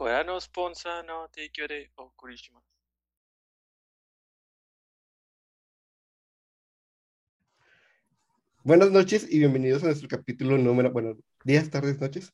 [0.00, 0.38] No
[8.62, 12.32] Buenas noches y bienvenidos a nuestro capítulo número, bueno, días, tardes, noches,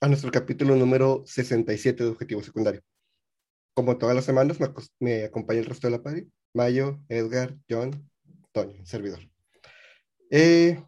[0.00, 2.80] a nuestro capítulo número 67 de Objetivo Secundario.
[3.74, 4.56] Como todas las semanas,
[4.98, 8.10] me, acompaña el resto de la party, Mayo, Edgar, John,
[8.52, 9.20] Toño, servidor.
[10.30, 10.82] Eh,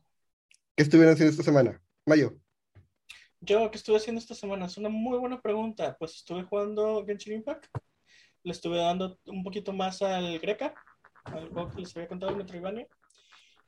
[0.75, 1.83] ¿Qué estuvieron haciendo esta semana?
[2.07, 2.44] Mayo.
[3.45, 4.67] Yo, ¿qué estuve haciendo esta semana?
[4.67, 5.97] Es una muy buena pregunta.
[5.99, 7.67] Pues estuve jugando Genshin Impact.
[8.43, 10.75] Le estuve dando un poquito más al Greca,
[11.25, 12.89] al juego que les había contado el Metroidvania.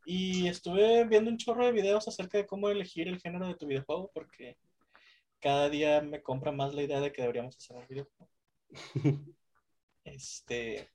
[0.06, 3.66] Y estuve viendo un chorro de videos acerca de cómo elegir el género de tu
[3.66, 4.56] videojuego, porque
[5.40, 8.30] cada día me compra más la idea de que deberíamos hacer un videojuego.
[10.04, 10.88] Este.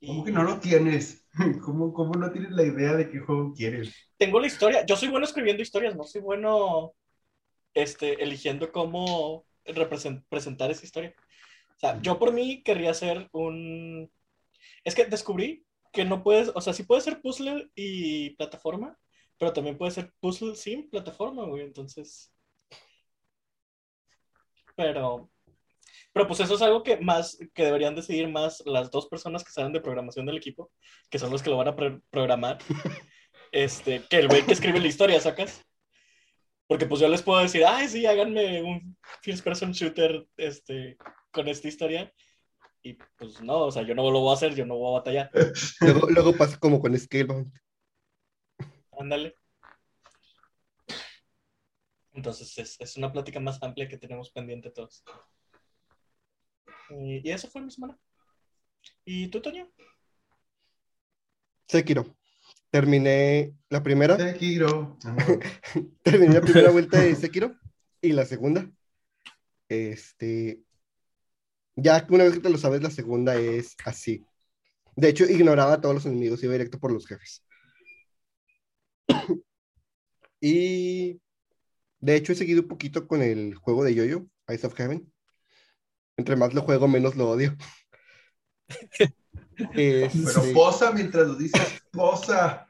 [0.00, 1.26] ¿Cómo y que no lo tienes?
[1.64, 3.92] ¿Cómo, cómo no tienes la idea de qué juego quieres?
[4.16, 4.86] Tengo la historia.
[4.86, 6.94] Yo soy bueno escribiendo historias, no soy bueno
[7.82, 9.46] este, eligiendo cómo
[10.28, 11.14] presentar esa historia.
[11.76, 14.10] O sea, yo por mí querría hacer un...
[14.84, 18.98] Es que descubrí que no puedes, o sea, sí puede ser puzzle y plataforma,
[19.38, 22.32] pero también puede ser puzzle sin plataforma, güey, entonces...
[24.76, 25.30] Pero...
[26.12, 29.52] Pero pues eso es algo que más, que deberían decidir más las dos personas que
[29.52, 30.72] saben de programación del equipo,
[31.10, 32.58] que son los que lo van a pro- programar,
[33.52, 35.67] este, que el güey que escribe la historia, ¿sacas?
[36.68, 40.98] Porque pues yo les puedo decir, ay, sí, háganme un first person shooter este,
[41.32, 42.12] con esta historia.
[42.82, 44.98] Y pues no, o sea, yo no lo voy a hacer, yo no voy a
[44.98, 45.30] batallar.
[45.80, 47.50] luego, luego pasa como con Scalebound.
[48.98, 49.34] Ándale.
[52.12, 55.02] Entonces es, es una plática más amplia que tenemos pendiente todos.
[56.90, 57.98] Y, y eso fue mi semana.
[59.06, 59.70] ¿Y tú, Toño?
[61.66, 62.17] Sekiro.
[62.70, 64.98] Terminé la primera, Sekiro.
[66.02, 67.56] Terminé la primera vuelta de Sekiro
[68.02, 68.70] y la segunda.
[69.68, 70.62] Este,
[71.76, 74.24] ya que una vez que te lo sabes, la segunda es así.
[74.96, 77.44] De hecho, ignoraba a todos los enemigos, iba directo por los jefes.
[80.40, 81.20] Y
[81.98, 85.12] de hecho he seguido un poquito con el juego de Yoyo, Eyes of Heaven.
[86.16, 87.56] Entre más lo juego, menos lo odio.
[89.74, 92.66] Pero Este, posa mientras lo dices, posa.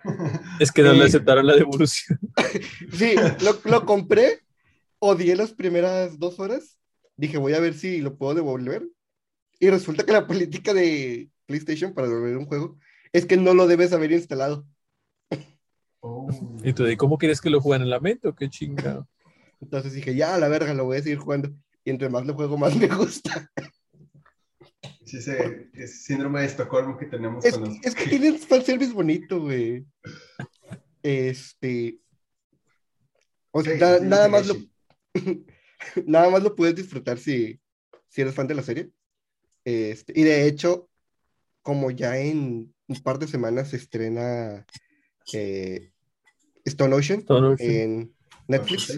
[0.59, 2.19] Es que no le aceptaron la devolución.
[2.93, 4.41] Sí, lo, lo compré,
[4.99, 6.79] odié las primeras dos horas,
[7.17, 8.89] dije voy a ver si lo puedo devolver,
[9.61, 12.79] y resulta que la política de PlayStation para devolver un juego
[13.13, 14.67] es que no lo debes haber instalado.
[16.01, 16.29] Oh.
[16.63, 19.09] Y tú, ¿y cómo quieres que lo jueguen en la mente o qué chingado?
[19.61, 21.51] Entonces dije, ya, a la verga, lo voy a seguir jugando,
[21.85, 23.51] y entre más lo juego, más me gusta.
[25.09, 27.79] Sí, ese, ese síndrome de Estocolmo que tenemos Es, con los...
[27.83, 29.87] es que tienen fanservice bonito, güey.
[31.03, 31.99] Este...
[33.51, 34.55] O sea, Sí, na- sí, nada sí, más lo...
[36.07, 37.59] nada más lo puedes disfrutar si,
[38.09, 38.91] si eres fan de la serie.
[39.65, 40.91] Este, y de hecho,
[41.63, 44.67] como ya en un par de semanas se estrena
[45.33, 45.91] eh,
[46.67, 47.25] Stone Ocean
[47.59, 48.15] en
[48.47, 48.91] Netflix,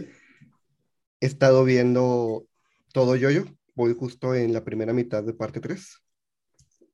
[1.20, 2.48] he estado viendo
[2.92, 3.44] todo Yoyo.
[3.80, 6.02] Voy justo en la primera mitad de parte 3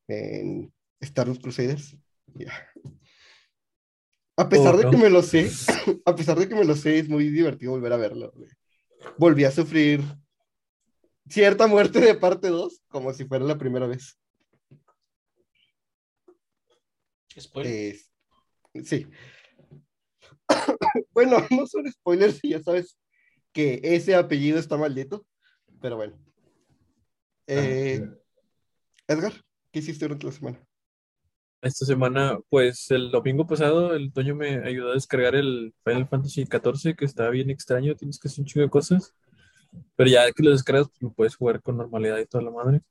[0.06, 1.96] en Star Wars Crusaders.
[2.34, 2.52] Ya.
[4.36, 5.02] A pesar de Oh, que no.
[5.02, 5.50] me lo sé,
[6.06, 8.30] a pesar de que me lo sé, es muy divertido volver a verlo.
[8.36, 8.48] güey.
[9.18, 10.00] Volví a sufrir
[11.28, 14.16] cierta muerte de parte 2, como si fuera la primera vez.
[17.64, 17.98] Eh,
[18.84, 19.08] sí.
[21.10, 22.96] bueno, no son spoilers si ya sabes
[23.52, 25.26] que ese apellido está maldito,
[25.80, 26.16] pero bueno.
[27.46, 28.06] Eh,
[29.06, 29.32] Edgar,
[29.70, 30.60] ¿qué hiciste durante la semana?
[31.62, 36.44] Esta semana, pues el domingo pasado, el Toño me ayudó a descargar el Final Fantasy
[36.44, 39.14] XIV, que está bien extraño, tienes que hacer un chingo de cosas.
[39.96, 42.82] Pero ya que lo descargas, pues, lo puedes jugar con normalidad y toda la madre.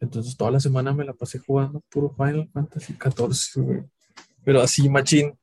[0.00, 3.84] Entonces toda la semana me la pasé jugando puro Final Fantasy XIV, güey.
[4.44, 5.38] Pero así, machín,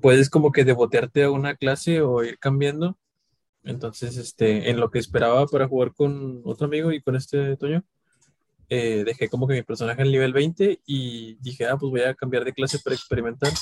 [0.00, 2.96] puedes como que devotearte a una clase o ir cambiando.
[3.64, 7.84] Entonces, este, en lo que esperaba para jugar con otro amigo y con este Toño,
[8.68, 12.02] eh, dejé como que mi personaje en el nivel 20 y dije, ah, pues voy
[12.02, 13.52] a cambiar de clase para experimentar.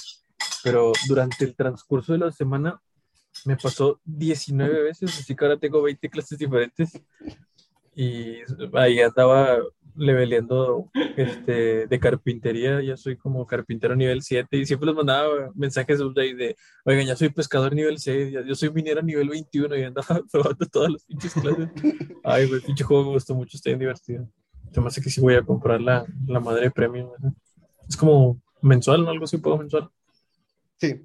[0.62, 2.80] Pero durante el transcurso de la semana
[3.44, 6.92] me pasó 19 veces, así que ahora tengo 20 clases diferentes.
[7.94, 8.36] Y
[8.74, 9.58] ahí andaba
[9.98, 15.98] leveleando este, de carpintería, ya soy como carpintero nivel 7 y siempre les mandaba mensajes
[15.98, 19.82] de, de oigan, ya soy pescador nivel 6, ya, yo soy minero nivel 21 y
[19.82, 21.68] andaba probando todas las pinches clases.
[22.24, 24.28] Ay, güey, pinche juego me gustó mucho, está bien divertido.
[24.76, 27.10] Me hace que sí voy a comprar la, la madre premium.
[27.18, 27.34] ¿no?
[27.88, 29.10] Es como mensual, ¿no?
[29.10, 29.90] Algo así puedo mensual.
[30.76, 31.04] Sí,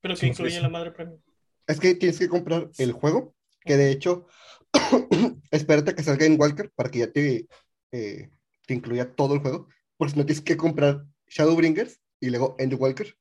[0.00, 0.60] Pero sí, incluye sí.
[0.60, 1.20] la madre premium.
[1.66, 3.34] es que tienes que comprar el juego,
[3.64, 4.26] que de hecho
[5.50, 7.46] espérate a que salga en Walker para que ya te,
[7.92, 8.30] eh,
[8.66, 13.16] te incluya todo el juego, porque si no tienes que comprar Shadowbringers y luego Endwalker.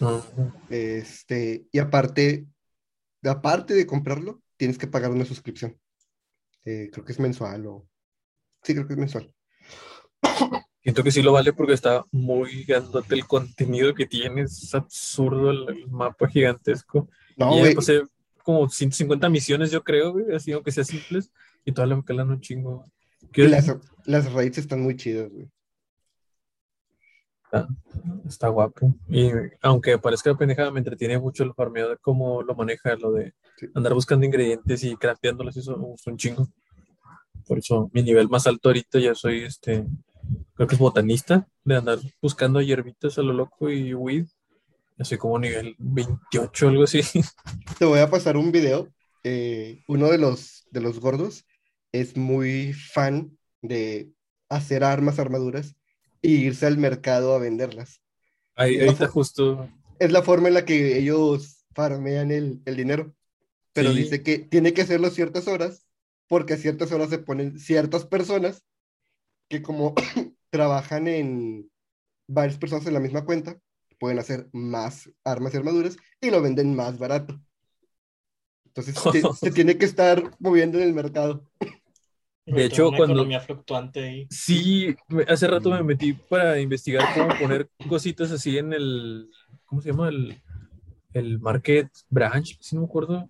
[0.00, 0.22] Ah,
[0.70, 2.46] Este, y aparte,
[3.24, 5.78] aparte de comprarlo, tienes que pagar una suscripción.
[6.64, 7.88] Eh, creo que es mensual o...
[8.62, 9.34] Sí, creo que es mensual.
[10.82, 15.50] Siento que sí lo vale porque está muy grandote el contenido que tiene, es absurdo
[15.50, 17.08] el, el mapa gigantesco.
[17.36, 18.02] No, y pasé
[18.42, 21.30] como 150 misiones, yo creo, güey, así aunque sea simples,
[21.64, 22.86] y todas le calan un chingo.
[23.30, 23.74] Y ¿Qué- las,
[24.04, 25.48] las raids están muy chidas, güey.
[28.28, 28.94] Está guapo.
[29.08, 29.30] Y
[29.60, 33.66] aunque parezca pendejada, me entretiene mucho el farmeo de cómo lo maneja, lo de Sí.
[33.74, 36.48] andar buscando ingredientes y crafteándolos, eso me gusta un chingo.
[37.46, 39.84] Por eso mi nivel más alto ahorita ya soy este,
[40.54, 44.26] creo que es botanista, de andar buscando hierbitas a lo loco y weed.
[44.96, 47.00] Ya soy como nivel 28 algo así.
[47.78, 48.88] Te voy a pasar un video.
[49.24, 51.44] eh, uno de los, de los gordos
[51.92, 54.10] es muy fan de
[54.48, 55.74] hacer armas, armaduras
[56.22, 58.00] y irse al mercado a venderlas.
[58.54, 59.06] Ahí, fue.
[59.06, 63.14] justo Es la forma en la que ellos farmean el, el dinero.
[63.72, 63.98] Pero Sí.
[63.98, 65.86] dice que tiene que hacerlo ciertas horas,
[66.26, 68.64] porque a ciertas horas se ponen ciertas personas
[69.48, 69.94] que como
[70.50, 71.70] trabajan en
[72.28, 73.58] varias personas en la misma cuenta,
[73.98, 77.40] pueden hacer más armas y armaduras y lo venden más barato.
[78.66, 78.94] Entonces
[79.38, 81.50] se tiene que estar moviendo en el mercado.
[82.56, 84.26] De hecho, una cuando- economía fluctuante ahí.
[84.30, 84.94] Sí,
[85.28, 89.30] hace rato me metí para investigar cómo poner cositas así en el,
[89.66, 90.08] ¿cómo se llama?
[90.08, 90.40] El,
[91.14, 93.28] el Market Branch, si no me acuerdo.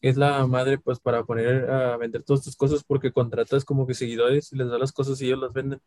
[0.00, 3.94] Es la madre, pues, para poner a vender todas tus cosas porque contratas como que
[3.94, 5.80] seguidores y les das las cosas y ellos las venden.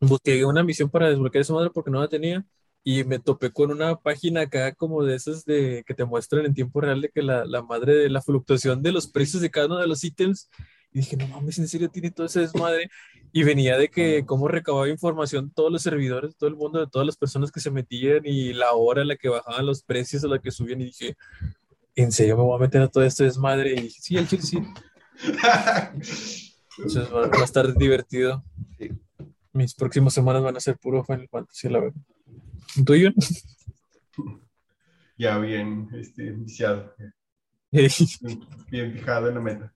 [0.00, 2.44] Busqué una misión para desbloquear esa madre porque no la tenía
[2.84, 6.54] y me topé con una página acá como de esas de que te muestran en
[6.54, 9.66] tiempo real de que la, la madre de la fluctuación de los precios de cada
[9.66, 10.48] uno de los ítems
[10.96, 12.88] y dije, no mames, ¿en serio tiene todo ese desmadre?
[13.30, 17.04] Y venía de que cómo recababa información todos los servidores, todo el mundo, de todas
[17.04, 20.28] las personas que se metían y la hora en la que bajaban los precios, a
[20.28, 20.80] la que subían.
[20.80, 21.14] Y dije,
[21.96, 23.74] ¿en serio me voy a meter a todo este desmadre?
[23.74, 24.56] Y dije, sí, al chile sí.
[26.78, 28.42] Entonces va, va a estar divertido.
[28.78, 28.88] Sí.
[29.52, 32.00] Mis próximas semanas van a ser puro Final Fantasy, la verdad.
[32.86, 33.10] ¿Tuyo?
[35.18, 36.94] ya bien este, viciado,
[38.70, 39.74] bien fijado en la meta.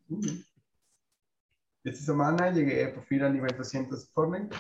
[1.83, 4.57] Esta semana llegué por fin al nivel 200 de Fortnite.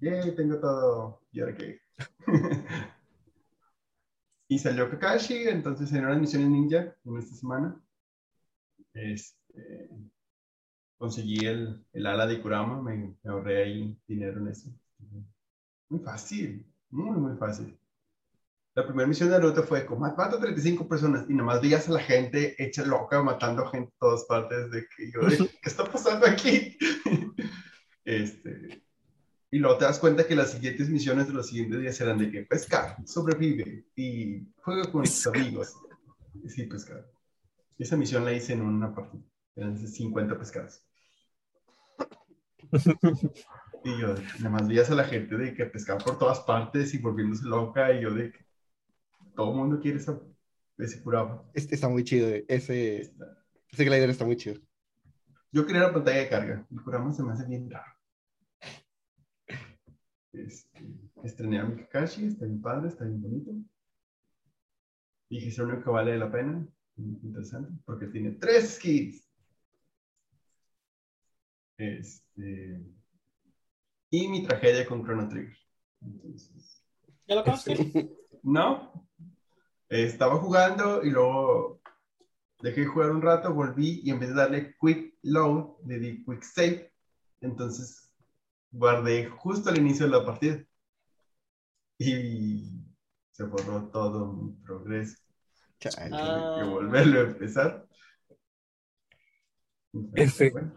[0.00, 1.20] "Yay, tengo todo.
[1.30, 1.80] ¿Y ahora qué?
[4.48, 7.80] y salió Kakashi, entonces en unas misiones ninja en esta semana.
[8.94, 9.88] Este,
[10.98, 14.70] conseguí el, el ala de Kurama, me, me ahorré ahí dinero en eso.
[15.88, 17.78] Muy fácil, muy, muy fácil.
[18.76, 21.92] La primera misión de Naruto fue como mata a 35 personas y nomás veías a
[21.92, 25.20] la gente hecha loca matando gente en todas partes de que yo,
[25.62, 26.76] ¿qué está pasando aquí?
[28.04, 28.84] este,
[29.50, 32.30] y luego te das cuenta que las siguientes misiones de los siguientes días eran de
[32.30, 35.74] que pescar, sobrevive y juega con tus amigos.
[36.46, 37.10] Sí, pescar.
[37.78, 39.22] Esa misión la hice en una partida.
[39.54, 40.82] Eran 50 pescados.
[43.84, 46.98] Y yo, nada más veías a la gente de que pescaba por todas partes y
[46.98, 48.45] volviéndose loca y yo de que
[49.36, 50.20] todo el mundo quiere esa,
[50.78, 51.48] ese curaba.
[51.54, 53.12] Este está muy chido, eh, ese,
[53.70, 54.60] ese glider está muy chido.
[55.52, 56.66] Yo quería la pantalla de carga.
[56.70, 57.92] El Kurama se me hace bien raro.
[60.32, 60.86] Este,
[61.22, 63.52] estrené a mi Kakashi, está bien padre, está bien bonito.
[65.30, 66.66] Dije, es lo único que vale la pena.
[66.96, 69.26] Muy Interesante, porque tiene tres skins.
[71.78, 72.82] Este,
[74.10, 75.56] y mi tragedia con Chrono Trigger.
[76.00, 76.82] Entonces,
[77.26, 77.74] ¿Ya lo acabaste?
[78.42, 79.05] no.
[79.88, 81.80] Estaba jugando y luego
[82.60, 86.24] dejé de jugar un rato, volví y en vez de darle quick load, le di
[86.24, 86.92] quick save.
[87.40, 88.12] Entonces
[88.70, 90.62] guardé justo al inicio de la partida.
[91.98, 92.84] Y
[93.32, 95.18] se borró todo mi progreso.
[95.78, 96.10] Chale.
[96.10, 97.86] Tuve que volverlo a empezar.
[100.14, 100.50] F.
[100.50, 100.74] Bueno,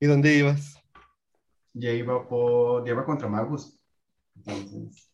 [0.00, 0.74] ¿Y dónde ibas?
[1.72, 2.84] ya iba por.
[2.86, 3.78] Ya iba contra Magus.
[4.36, 5.10] Entonces.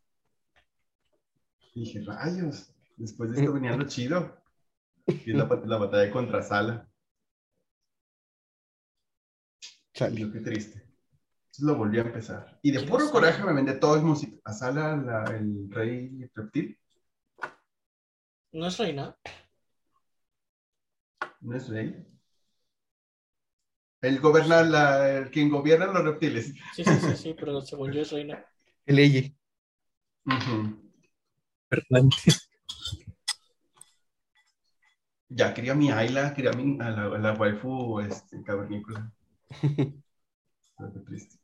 [1.81, 2.71] Dije, rayos.
[2.99, 4.37] Después de esto venía lo chido.
[5.07, 6.87] Y es la, la batalla contra Sala.
[9.61, 10.21] Y Chale.
[10.21, 10.83] yo, qué triste.
[11.47, 12.59] Entonces lo volví a empezar.
[12.63, 14.37] Y de puro coraje me vendé todo el música.
[14.45, 16.79] A Sala, la- el rey reptil.
[18.53, 19.17] ¿No es reina?
[21.41, 22.07] ¿No es rey?
[24.03, 26.53] El gobernar, la, el quien gobierna los reptiles.
[26.75, 28.45] Sí, sí, sí, sí, pero según yo es reina.
[28.85, 29.35] El Eye.
[30.27, 30.90] Ujú.
[31.71, 32.51] Fernández.
[35.33, 39.13] Ya quería mi Ayla, quería mi, a la, a la waifu este, cavernícola.
[40.77, 41.37] Pero qué triste.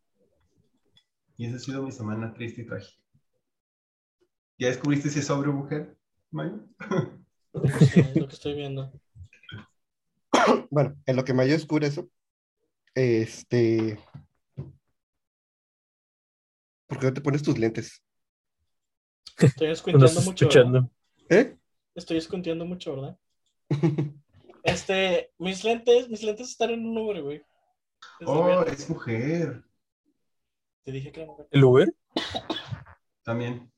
[1.37, 2.99] Y esa ha sido mi semana triste y trágica.
[4.59, 5.97] ¿Ya descubriste si es sobre mujer,
[6.33, 6.67] Mayo?
[7.79, 8.93] Sí, es lo que estoy viendo.
[10.71, 12.09] Bueno, en lo que Mayo descubre eso,
[12.95, 13.99] este.
[16.89, 18.03] ¿Por qué no te pones tus lentes?
[19.39, 20.23] Estoy No escuchando mucho.
[20.23, 20.31] ¿verdad?
[20.31, 20.91] escuchando.
[21.29, 21.57] ¿Eh?
[21.95, 23.19] Estoy escuchando mucho, ¿verdad?
[24.63, 27.43] Este, mis lentes, mis lentes están en un Uber, güey.
[28.25, 29.63] Oh, es mujer.
[30.83, 31.47] Te dije que era mujer.
[31.53, 31.95] ¿El Uber?
[33.23, 33.71] También.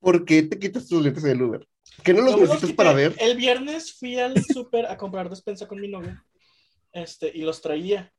[0.00, 1.68] ¿Por qué te quitas tus lentes del Uber?
[2.02, 3.14] ¿Que no los necesitas para ver?
[3.18, 6.20] El viernes fui al súper a comprar despensa con mi novio.
[6.92, 8.12] Este, y los traía.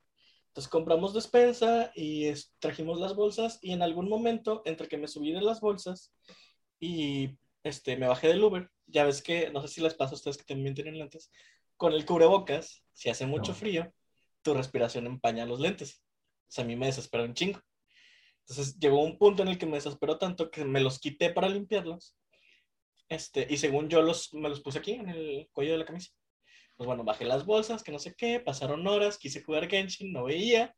[0.56, 5.10] Entonces compramos despensa y es- trajimos las bolsas y en algún momento, entre que me
[5.10, 6.14] subí de las bolsas
[6.80, 7.32] y
[7.64, 10.38] este, me bajé del Uber, ya ves que, no sé si les pasa a ustedes
[10.38, 11.30] que también tienen lentes,
[11.76, 13.58] con el cubrebocas, si hace mucho No.
[13.58, 13.94] frío,
[14.44, 16.02] tu respiración empaña los lentes.
[16.48, 17.60] O sea, a mí me desespera un chingo.
[18.48, 21.50] Entonces llegó un punto en el que me desesperó tanto que me los quité para
[21.50, 22.16] limpiarlos.
[23.10, 26.14] Este, y según yo los, me los puse aquí en el cuello de la camisa.
[26.76, 30.26] Pues bueno, bajé las bolsas, que no sé qué, pasaron horas, quise jugar Genshin, no
[30.26, 30.76] veía.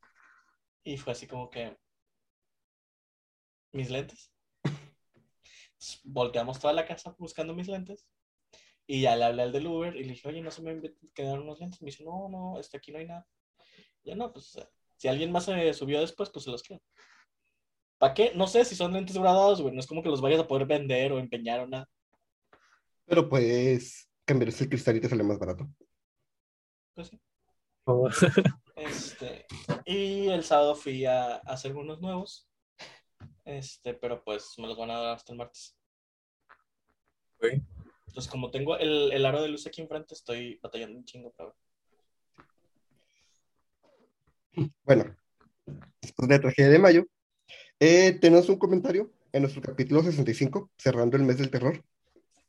[0.84, 1.76] Y fue así como que.
[3.72, 4.32] Mis lentes.
[4.64, 8.06] Entonces, volteamos toda la casa buscando mis lentes.
[8.86, 10.82] Y ya le hablé al del Uber y le dije, oye, no se me
[11.14, 11.82] quedaron unos lentes.
[11.82, 13.28] Me dice, no, no, este aquí no hay nada.
[14.04, 14.58] Ya no, pues
[14.96, 16.82] si alguien más se subió después, pues se los quedo.
[17.98, 18.32] ¿Para qué?
[18.36, 19.74] No sé si son lentes gradados, güey.
[19.74, 21.90] No es como que los vayas a poder vender o empeñar o nada.
[23.06, 25.68] Pero puedes cambiar ese cristal y te sale más barato.
[26.98, 27.20] Pues sí.
[27.84, 28.10] Oh,
[28.76, 29.46] Este,
[29.86, 32.50] y el sábado fui a, a hacer unos nuevos.
[33.46, 35.78] Este, pero pues me los van a dar hasta el martes.
[37.38, 37.46] ok.
[38.08, 41.54] Entonces, como tengo el, el aro de luz aquí enfrente, estoy batallando un chingo para
[44.56, 44.72] ver.
[44.84, 45.16] Bueno,
[46.02, 47.06] después de la tragedia de mayo,
[47.80, 51.84] eh, tenemos un comentario en nuestro capítulo 65, cerrando el mes del terror.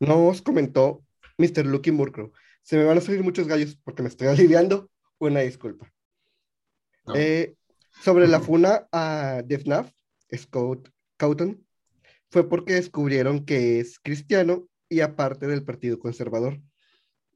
[0.00, 1.04] Nos comentó
[1.36, 1.66] Mr.
[1.66, 2.32] Lucky Murkrow.
[2.68, 4.90] Se me van a salir muchos gallos porque me estoy aliviando.
[5.16, 5.90] Una disculpa.
[7.06, 7.14] No.
[7.16, 7.54] Eh,
[8.02, 9.90] sobre la funa a DefNaf,
[10.36, 11.66] Scott Cawthon,
[12.30, 16.60] fue porque descubrieron que es cristiano y aparte del Partido Conservador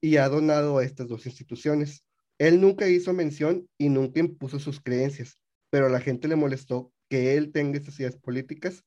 [0.02, 2.04] y ha donado a estas dos instituciones.
[2.36, 5.38] Él nunca hizo mención y nunca impuso sus creencias,
[5.70, 8.84] pero a la gente le molestó que él tenga estas ideas políticas.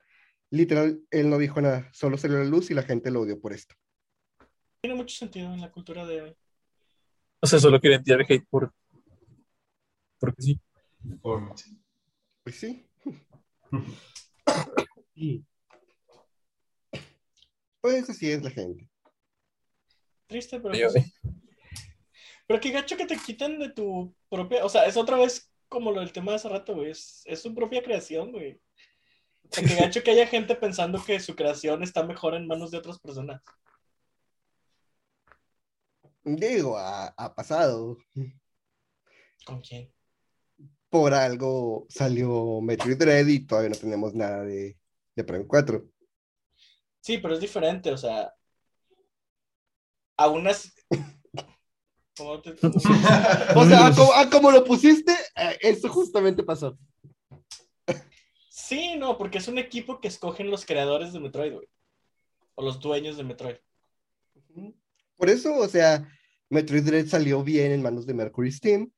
[0.51, 3.41] Literal, él no dijo nada, solo salió a la luz y la gente lo odió
[3.41, 3.73] por esto.
[4.85, 6.37] Tiene mucho sentido en la cultura de hoy.
[7.41, 8.71] O sea, solo querían tirar hate por.
[10.19, 10.61] Porque sí.
[11.23, 11.55] Por-
[12.43, 12.85] Pues sí.
[17.81, 18.87] Pues así es la gente.
[20.27, 20.75] Triste, pero.
[20.75, 21.19] Yo, pues,
[22.45, 24.63] Pero qué gacho que te quiten de tu propia.
[24.63, 26.91] O sea, es otra vez como lo del tema de hace rato, güey.
[26.91, 28.61] Es, es su propia creación, güey.
[29.45, 32.69] O sea, qué gacho que haya gente pensando que su creación está mejor en manos
[32.69, 33.41] de otras personas.
[36.25, 37.97] Digo, ha, ha pasado.
[39.45, 39.93] ¿Con quién?
[40.89, 44.77] Por algo salió Metroid Dread y todavía no tenemos nada de,
[45.15, 45.85] de Prime 4.
[47.01, 48.33] Sí, pero es diferente, o sea.
[50.17, 50.71] Aún así.
[52.17, 52.51] ¿Cómo te-
[53.55, 56.77] O sea, a como, a como lo pusiste, eh, eso justamente pasó.
[58.49, 61.67] Sí, no, porque es un equipo que escogen los creadores de Metroid, güey.
[62.55, 63.57] O los dueños de Metroid.
[65.17, 66.07] Por eso, o sea,
[66.49, 68.91] Metroid Dread salió bien en manos de Mercury Steam.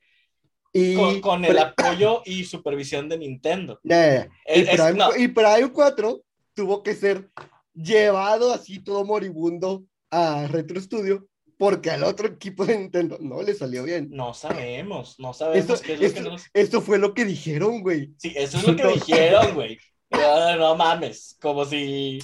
[0.74, 3.80] Y, Con, con el apoyo y supervisión de Nintendo.
[3.84, 4.56] Ya, ya, ya.
[4.56, 5.16] Y, Prime, no.
[5.16, 6.22] y Prime 4
[6.54, 7.30] tuvo que ser
[7.74, 11.28] llevado así todo moribundo a Retro Studio
[11.58, 14.10] porque al otro equipo de Nintendo no le salió bien.
[14.12, 16.46] No sabemos, no sabemos qué es lo que nos...
[16.54, 18.14] eso fue lo que dijeron, güey.
[18.18, 18.94] Sí, eso es lo que No.
[18.94, 19.80] dijeron, güey.
[20.12, 22.20] No mames, como si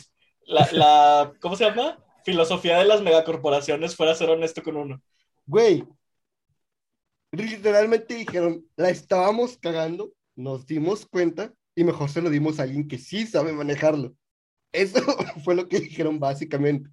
[0.46, 1.98] la, la, ¿cómo se llama?
[2.24, 5.02] Filosofía de las megacorporaciones fuera ser honesto con uno.
[5.46, 5.86] Güey,
[7.32, 12.88] literalmente dijeron, la estábamos cagando, nos dimos cuenta y mejor se lo dimos a alguien
[12.88, 14.16] que sí sabe manejarlo.
[14.72, 15.00] Eso
[15.44, 16.90] fue lo que dijeron básicamente.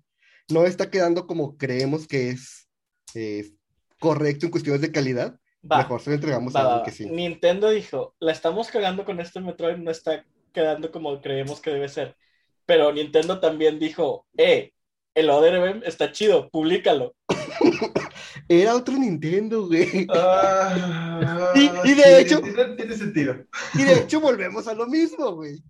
[0.49, 2.69] No está quedando como creemos que es
[3.15, 3.51] eh,
[3.99, 5.39] correcto en cuestiones de calidad.
[5.71, 7.07] Va, Mejor se lo entregamos va, a alguien que sí.
[7.07, 11.89] Nintendo dijo, la estamos cagando con este Metroid, no está quedando como creemos que debe
[11.89, 12.17] ser.
[12.65, 14.73] Pero Nintendo también dijo, eh,
[15.15, 17.15] el ODRM está chido, públicalo.
[18.53, 20.09] Era otro Nintendo, güey.
[20.11, 23.37] Ah, Y- y de sí, hecho- Tiene, tiene sentido.
[23.75, 25.63] Y de hecho volvemos a lo mismo, güey.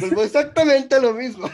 [0.00, 1.48] Volvemos exactamente a lo mismo.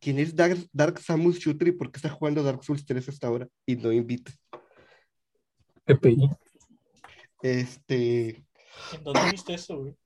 [0.00, 3.26] ¿quién es Dark, Dark Samus Shooter y por qué está jugando Dark Souls 3 hasta
[3.26, 3.48] ahora?
[3.66, 4.32] Y no invita.
[5.86, 6.16] EPI.
[7.42, 8.44] Este,
[8.92, 9.96] ¿En dónde viste eso, güey?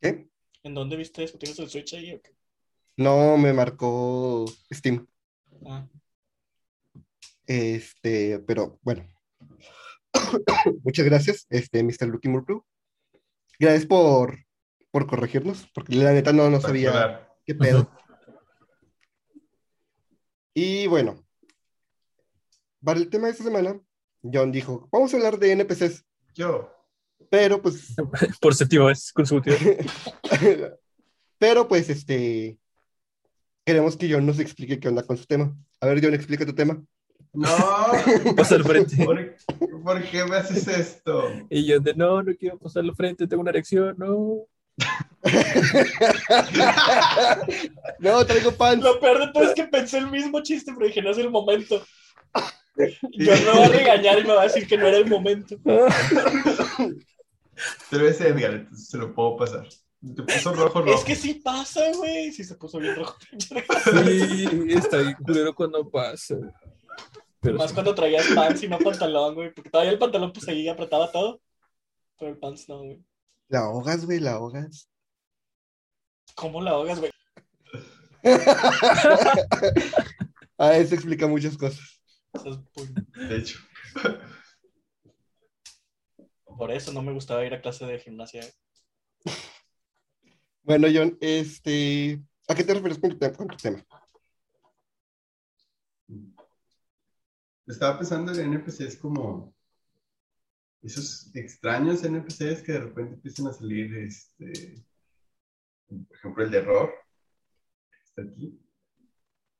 [0.00, 0.28] ¿qué?
[0.62, 1.38] ¿En dónde viste eso?
[1.38, 2.32] ¿Tienes el Switch ahí o qué?
[2.96, 5.06] No me marcó Steam.
[5.66, 5.86] Ah,
[7.46, 9.06] Este, pero bueno.
[10.84, 12.06] Muchas gracias, este, Mr.
[12.08, 12.54] Lucky Murphy.
[13.58, 14.38] Gracias por,
[14.90, 17.90] por corregirnos, porque la neta no, no sabía qué pedo.
[20.54, 21.24] Y bueno,
[22.82, 23.80] para el tema de esta semana,
[24.22, 26.04] John dijo, vamos a hablar de NPCs,
[26.34, 26.70] Yo.
[27.30, 27.94] pero pues,
[28.40, 29.56] Por séptima vez consecutiva.
[31.38, 32.58] pero pues, este,
[33.64, 35.56] queremos que John nos explique qué onda con su tema.
[35.80, 36.82] A ver, John, explica tu tema.
[37.32, 37.48] No.
[38.36, 39.04] Pasa al frente.
[39.04, 39.36] ¿Por,
[39.82, 41.30] por qué me haces esto?
[41.50, 44.46] Y yo de no, no quiero pasar al frente, tengo una erección, no.
[47.98, 48.80] No, traigo pan.
[48.80, 51.30] Lo peor de todo es que pensé el mismo chiste, pero dije, no es el
[51.30, 51.82] momento.
[53.12, 55.56] Yo me voy a regañar y me va a decir que no era el momento.
[57.90, 59.66] Pero ese Edgar, entonces se lo puedo pasar.
[60.16, 60.94] Te puso rojo, rojo.
[60.98, 62.32] Es que sí pasa, güey.
[62.32, 63.16] Sí se puso bien rojo.
[63.38, 66.36] Sí, está bien culero cuando pasa.
[67.40, 67.74] Pero Más sí.
[67.74, 69.52] cuando traías pants y no pantalón, güey.
[69.54, 71.40] Porque todavía el pantalón pues ahí apretaba todo.
[72.18, 73.02] Pero el pants no, güey.
[73.48, 74.88] La ahogas, güey, la ahogas.
[76.34, 77.10] ¿Cómo la ahogas, güey?
[80.56, 82.00] Ah, eso explica muchas cosas.
[82.32, 83.58] Eso es muy- De hecho.
[86.56, 88.44] Por eso no me gustaba ir a clase de gimnasia.
[90.64, 93.84] Bueno, John, este, ¿a qué te refieres con tu, tema?
[97.66, 99.54] Estaba pensando en NPCs como
[100.82, 104.82] esos extraños NPCs que de repente empiezan a salir, este,
[105.86, 106.94] por ejemplo, el de error,
[108.02, 108.58] está aquí,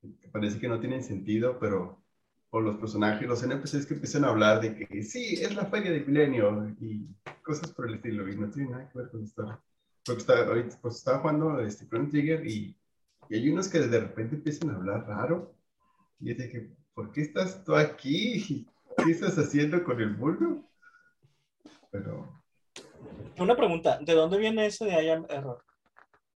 [0.00, 2.02] que parece que no tienen sentido, pero
[2.48, 5.90] o los personajes, los NPCs que empiezan a hablar de que sí, es la feria
[5.90, 7.06] del milenio y
[7.42, 9.62] cosas por el estilo, no tiene nada que ver con esto.
[10.04, 12.76] Porque está, ahorita, pues estaba jugando este Chrono Trigger y,
[13.28, 15.54] y hay unos que de repente empiezan a hablar raro.
[16.20, 18.66] Y es de que, ¿por qué estás tú aquí?
[19.04, 20.68] ¿Qué estás haciendo con el mundo?
[21.90, 22.42] Pero,
[23.38, 25.64] Una pregunta, ¿de dónde viene ese de I am error?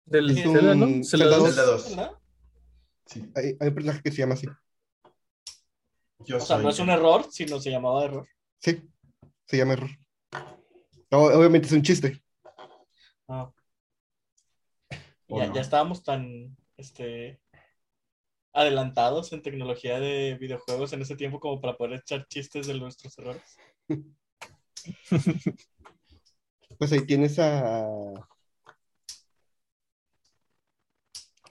[0.05, 1.05] Del Es Zelda, un ¿no?
[1.05, 1.45] Zelda Zelda dos.
[1.47, 1.55] dos.
[1.55, 1.97] Zelda 2.
[1.97, 2.11] ¿Verdad?
[3.07, 4.47] Sí, Hay, hay un personaje que se llama así.
[6.21, 8.27] yo O sea, no es un error, sino se llamaba error.
[8.59, 8.83] Sí,
[9.47, 9.91] se llama error.
[11.11, 12.23] No, obviamente es un chiste.
[13.29, 13.53] Ah,
[15.29, 15.55] ¿O ya, no?
[15.55, 17.41] ya estábamos tan este,
[18.53, 23.19] adelantados en tecnología de videojuegos en ese tiempo como para poder echar chistes de nuestros
[23.19, 23.57] errores.
[26.77, 27.87] Pues ahí tienes a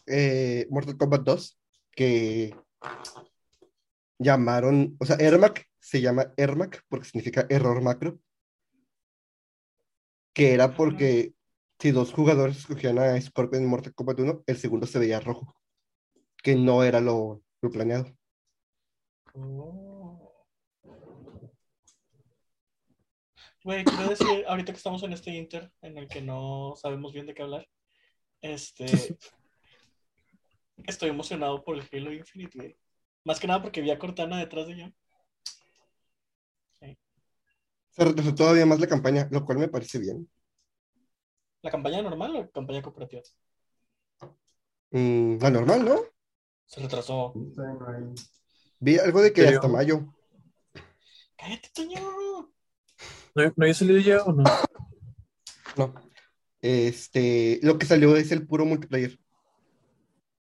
[0.05, 1.59] eh, Mortal Kombat 2,
[1.91, 2.55] que
[4.19, 8.19] llamaron, o sea, Ermac se llama Ermac porque significa error macro,
[10.33, 11.33] que era porque
[11.83, 15.53] si dos jugadores escogían a Scorpion en Mortal Kombat 1, el segundo se veía rojo,
[16.41, 18.05] que no era lo, lo planeado.
[19.33, 20.47] Oh.
[23.65, 27.25] Güey, quiero decir, ahorita que estamos en este inter en el que no sabemos bien
[27.25, 27.67] de qué hablar,
[28.39, 29.17] este,
[30.87, 32.77] estoy emocionado por el Halo Infinite, güey.
[33.25, 34.87] Más que nada porque vi a Cortana detrás de yo.
[37.89, 40.29] Se retrasó todavía más la campaña, lo cual me parece bien.
[41.63, 43.23] ¿La campaña normal o la campaña cooperativa?
[44.91, 45.95] Mm, la normal, ¿no?
[46.65, 47.33] Se retrasó.
[48.79, 50.13] Vi algo de que hasta mayo.
[51.37, 51.99] ¡Cállate, Toño!
[53.35, 54.43] ¿No, ¿No había salido ya o no?
[55.77, 55.93] No.
[56.61, 59.17] Este, lo que salió es el puro multiplayer.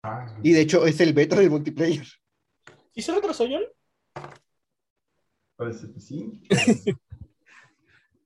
[0.02, 2.06] Ah, Y de hecho es el beta del multiplayer.
[2.94, 3.62] ¿Y se retrasó, John?
[5.56, 6.42] parece que sí.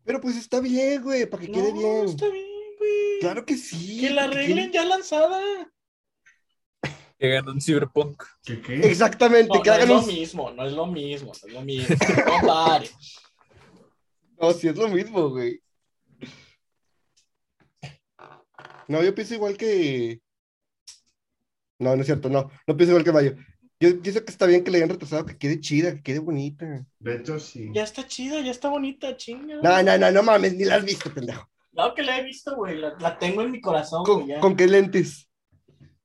[0.05, 2.05] Pero pues está bien, güey, para que quede No, bien.
[2.07, 2.46] está bien,
[2.79, 3.21] güey.
[3.21, 4.01] Claro que sí.
[4.01, 5.41] Que la arreglen ya lanzada.
[7.19, 8.23] Que ganó un Cyberpunk.
[8.45, 8.81] ¿Qué qué?
[8.81, 11.63] Exactamente, No, que no es hagan lo mismo, no es lo mismo, no es lo
[11.63, 11.97] mismo.
[12.27, 12.91] No pare.
[14.39, 15.63] No, sí es lo mismo, güey.
[18.87, 20.21] No, yo pienso igual que.
[21.79, 22.51] No, no es cierto, no.
[22.67, 23.37] No pienso igual que Mayo.
[23.79, 26.87] Yo pienso que está bien que le hayan retrasado, que quede chida, que quede bonita.
[26.99, 27.71] De hecho, sí.
[27.73, 29.57] Ya está chida, ya está bonita, chinga.
[29.63, 31.47] No, no, no, no mames, ni la has visto, pendejo.
[31.77, 32.79] Claro que la he visto, güey.
[32.79, 34.29] La, la tengo en mi corazón, ¿Con, güey.
[34.29, 34.41] ya.
[34.41, 35.29] con qué lentes?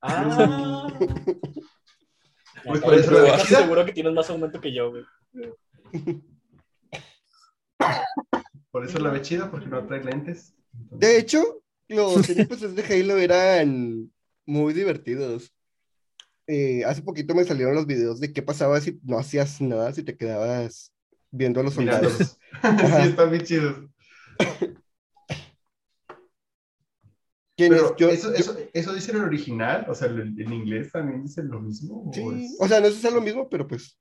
[0.01, 0.87] Ah.
[2.65, 5.03] Pues por eso casi seguro que tienes más aumento que yo, güey.
[8.71, 10.53] Por eso la ve chida, porque no trae lentes.
[10.73, 14.11] Entonces, De hecho, los NPCs de Halo eran
[14.45, 15.53] muy divertidos.
[16.47, 20.03] eh, hace poquito me salieron los videos de qué pasaba si no hacías nada, si
[20.03, 20.93] te quedabas
[21.31, 22.37] viendo a los soldados.
[22.61, 23.75] Sí, están bien chidos.
[27.61, 27.81] ¿Quién es?
[27.81, 31.21] Pero Yo- eso, yo- eso, eso dice en el original, o sea, en, inglés también
[31.21, 32.09] dice lo mismo.
[32.09, 33.99] ¿o sí, es- o sea, no sé si es lo mismo, pero pues.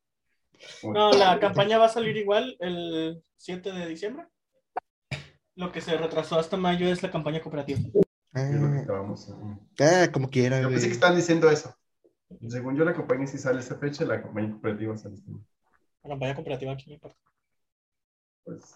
[0.82, 4.26] No, la campaña va a salir igual el 7 de diciembre.
[5.56, 7.80] Lo que se retrasó hasta mayo es la campaña cooperativa.
[8.32, 8.84] Ah,
[9.80, 11.74] ah, como quiera, Yo pensé que estaban diciendo eso.
[12.48, 15.32] Según yo, la campaña sí sale esa fecha, la campaña cooperativa sale este.
[16.02, 17.18] La campaña cooperativa aquí me importa.
[18.44, 18.74] Pues,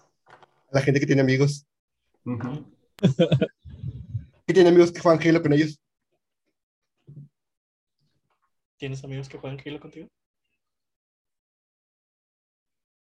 [0.72, 1.66] La gente que tiene amigos.
[2.26, 2.66] ujú.
[4.46, 5.80] Que tiene amigos que juegan Halo con ellos.
[8.76, 10.08] ¿Tienes amigos que juegan Halo contigo?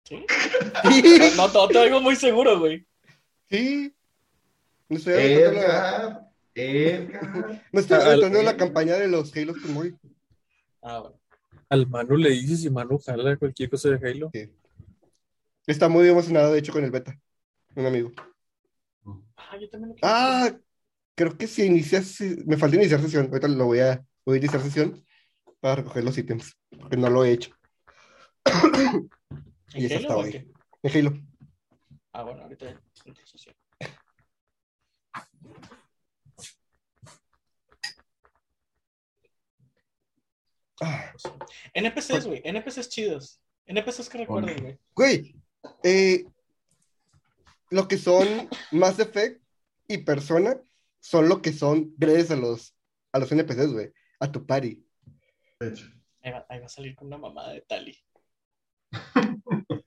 [0.04, 0.24] ¿Sí?
[0.84, 1.02] Sí,
[1.36, 2.86] No, no te oigo muy seguro, güey.
[3.48, 3.94] sí.
[4.88, 9.96] No estoy la, Edgar, no estoy aventando la campaña de los Halos con Moy.
[10.82, 11.20] Ah, bueno.
[11.68, 14.32] Al Manu le dices y Manu jala cualquier cosa de Halo.
[15.64, 17.16] Está muy emocionado, de hecho, con el beta.
[17.76, 18.10] Un amigo.
[19.36, 20.08] Ah, yo también lo quiero.
[20.12, 20.50] Ah,
[21.20, 23.26] creo que si inicias, me falta iniciar sesión.
[23.26, 25.04] Ahorita lo voy a, voy a iniciar sesión
[25.60, 27.54] para recoger los ítems, porque no lo he hecho.
[28.46, 29.10] ¿En
[29.74, 30.50] y eso está hoy.
[30.82, 31.20] En Halo.
[32.14, 32.82] Ah, bueno, ahorita
[33.26, 33.54] sesión.
[40.80, 41.12] Ah,
[41.74, 42.40] NPCs, güey.
[42.42, 43.42] NPCs chidos.
[43.66, 44.78] NPCs que recuerden, güey.
[44.94, 45.34] güey,
[45.84, 46.24] eh,
[47.68, 49.42] lo que son Mass Effect
[49.86, 50.58] y Persona
[51.00, 52.74] son lo que son gracias a los,
[53.12, 53.92] a los NPCs, güey.
[54.20, 54.84] A tu party.
[55.58, 55.86] De hecho.
[56.22, 57.96] Ahí va, ahí va a salir con una mamada de Tali.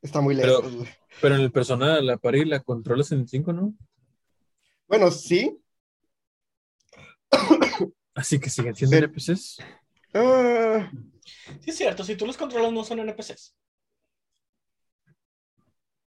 [0.02, 0.90] Está muy Pero- lejos, güey.
[1.22, 3.74] Pero en el persona la pari la controlas en el 5, ¿no?
[4.88, 5.58] Bueno, sí.
[8.16, 9.58] Así que siguen siendo Pero- NPCs.
[10.14, 10.92] Ah,
[11.62, 12.04] Sí, es cierto.
[12.04, 13.56] Si tú los controlas, no son NPCs.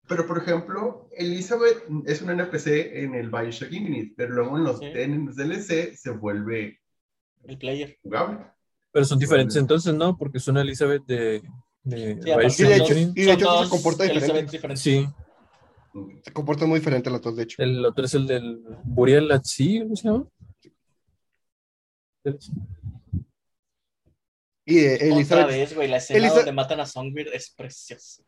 [0.09, 4.79] Pero, por ejemplo, Elizabeth es un NPC en el Bioshock Infinite, pero luego en los,
[4.81, 4.87] Sí.
[4.87, 6.81] en los DLC se vuelve
[7.45, 7.99] El player.
[8.03, 8.39] jugable.
[8.91, 10.19] Pero son diferentes entonces, ¿no?
[10.19, 11.43] Porque es una Elizabeth de,
[11.83, 13.17] de Sí, aparte Y de hecho- Bioshock.
[13.17, 14.77] y de hecho se comporta diferente.
[14.77, 15.09] Sí,
[16.25, 17.63] se comportan muy diferente los dos, de hecho.
[17.63, 20.27] el otro es el del Burial at Sea, ¿cómo se llama?
[24.65, 28.23] Y eh, Otra Elizabeth, vez, güey, la escena Elisa- donde matan a Songbird es preciosa.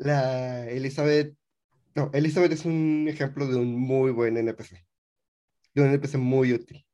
[0.00, 1.34] La Elizabeth,
[1.94, 4.84] no, Elizabeth es un ejemplo de un muy buen NPC.
[5.74, 6.84] De un NPC muy útil.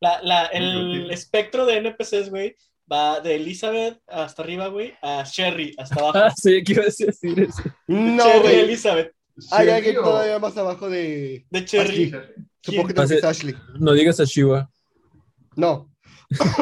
[0.00, 1.10] La, la, Muy el útil.
[1.10, 2.56] espectro de NPCs, güey,
[2.90, 6.18] va de Elizabeth hasta arriba, güey, a Sherry hasta abajo.
[6.18, 7.08] Ah, sí, que iba a decir
[7.40, 7.62] eso.
[7.86, 8.60] No, Cherry güey.
[8.60, 9.12] Elizabeth.
[9.50, 11.46] Hay Sherry alguien o- todavía más abajo de.
[11.50, 12.10] De Cherry.
[12.62, 13.54] Supongo que también Pase- es Ashley.
[13.80, 14.70] No digas a Shiva.
[15.56, 15.88] No,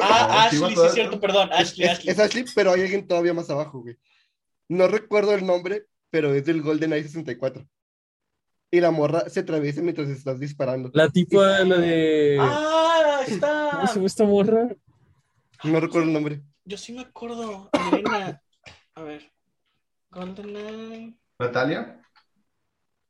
[0.03, 1.49] Ah, No, Ashley, sí es cierto, perdón.
[1.53, 2.13] Ashley, es- Ashley.
[2.13, 3.97] es Ashley, pero hay alguien todavía más abajo, güey.
[4.71, 7.67] No recuerdo el nombre, pero es del GoldenEye 64.
[8.71, 10.93] Y la morra se atraviesa mientras estás disparando.
[10.95, 12.39] La tipa, la de.
[12.41, 13.87] Ah, ¿Cómo está.
[13.89, 14.69] se llama esta morra?
[15.65, 16.43] No recuerdo el nombre.
[16.65, 17.69] Yo sí me acuerdo.
[17.93, 18.41] Elena.
[18.95, 19.29] A ver.
[20.13, 21.19] GoldenEye.
[21.41, 22.01] Natalia.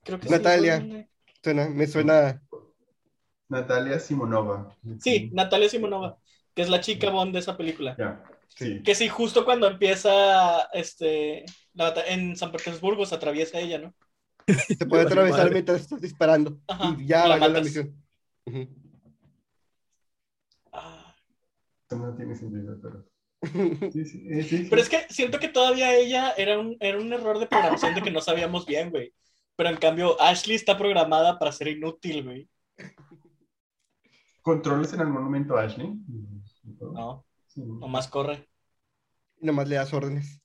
[0.02, 0.80] Creo que Natalia.
[0.80, 1.06] sí.
[1.44, 2.42] Suena, me suena.
[3.50, 4.74] Natalia Simonova.
[5.00, 6.16] Sí, Natalia Simonova,
[6.54, 7.96] que es la chica Bond de esa película.
[7.98, 8.22] Ya,
[8.56, 8.82] sí.
[8.82, 13.94] Que sí, justo cuando empieza este, la en San Petersburgo se atraviesa ella, ¿no?
[14.76, 15.52] Se puede atravesar madre.
[15.52, 16.60] mientras estás disparando.
[16.66, 17.96] Ajá, y ya la valió la misión.
[20.72, 21.14] Ah,
[21.88, 23.06] Eso no tiene sentido, pero.
[23.92, 24.66] Sí, sí, eh, sí, sí.
[24.68, 28.02] Pero es que siento que todavía ella era un, era un error de programación de
[28.02, 29.14] que no sabíamos bien, güey.
[29.56, 32.48] Pero en cambio, Ashley está programada para ser inútil, güey.
[34.42, 35.92] ¿Controlas en algún momento Ashley?
[36.80, 37.62] No, Sí.
[37.64, 38.48] nomás corre.
[39.40, 40.40] Y nomás le das órdenes.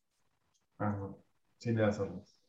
[0.80, 1.24] No.
[1.60, 2.42] Sí, le das órdenes.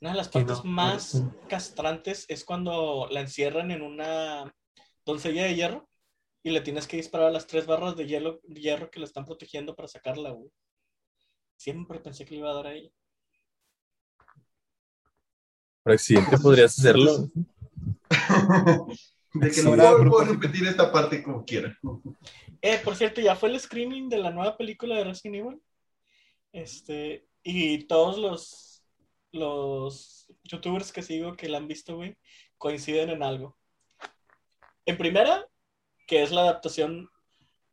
[0.00, 1.34] Una de las partes no, más no.
[1.48, 4.54] castrantes es cuando la encierran en una
[5.04, 5.88] doncella de hierro
[6.42, 9.24] y le tienes que disparar a las tres barras de hielo, hierro que la están
[9.24, 10.50] protegiendo para sacarla, güey.
[11.56, 12.92] Siempre pensé que le iba a dar ahí.
[15.82, 17.28] Por accidente podrías hacerlo.
[19.34, 21.76] De que Sí, no a puedo, puedo repetir esta parte como quiera.
[22.66, 25.62] Eh, por cierto, ya fue el screening de la nueva película de Resident Evil.
[26.50, 28.82] Este, y todos los,
[29.32, 32.16] los youtubers que sigo que la han visto, güey,
[32.56, 33.58] coinciden en algo.
[34.86, 35.46] En primera,
[36.06, 37.10] que es la adaptación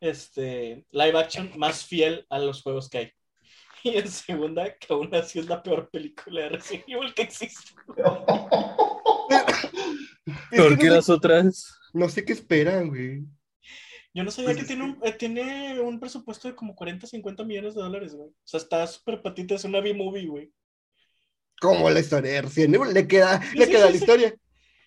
[0.01, 3.11] este, live action más fiel a los juegos que hay.
[3.83, 7.71] Y en segunda, que aún así es la peor película de Resident Evil que existe.
[10.51, 11.79] Es Peor que que no, las otras.
[11.93, 13.23] no sé qué esperan, güey.
[14.13, 17.43] Yo no sabía Pues que tiene un, eh, tiene un presupuesto de como 40, 50
[17.43, 18.29] millones de dólares, güey.
[18.29, 20.53] O sea, está súper patita, es una B-movie, güey.
[21.61, 24.35] Como la historia de Resident Evil, le queda, Sí, le sí, queda sí, la historia.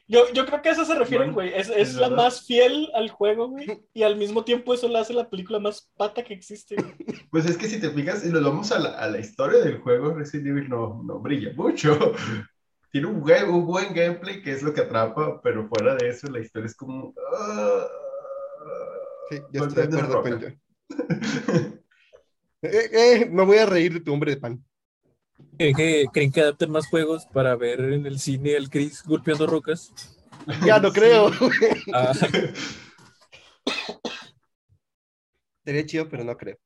[0.07, 1.55] Yo, yo creo que a eso se refieren, Bueno, güey.
[1.55, 2.17] Es, es es la verdad.
[2.25, 3.67] más fiel al juego, güey.
[3.95, 6.95] Y al mismo tiempo eso la hace la película más pata que existe, güey.
[7.31, 9.79] Pues es que si te fijas, si nos vamos a la, a la historia del
[9.81, 12.13] juego, Resident Evil no, no brilla mucho.
[12.91, 16.29] Tiene un, buen- un buen gameplay que es lo que atrapa, pero fuera de eso,
[16.29, 17.13] la historia es como.
[17.37, 17.87] ah,
[19.31, 20.59] Sí, yo estoy de acuerdo con
[22.67, 24.65] Eh, eh, me voy a reír de tu hombre de pan.
[25.59, 29.47] ¿Creen que, creen que adapten más juegos para ver en el cine al Chris golpeando
[29.47, 29.93] rocas?
[30.65, 31.31] Ya no creo.
[31.93, 32.13] Ah,
[35.65, 36.57] Sería chido, pero no creo.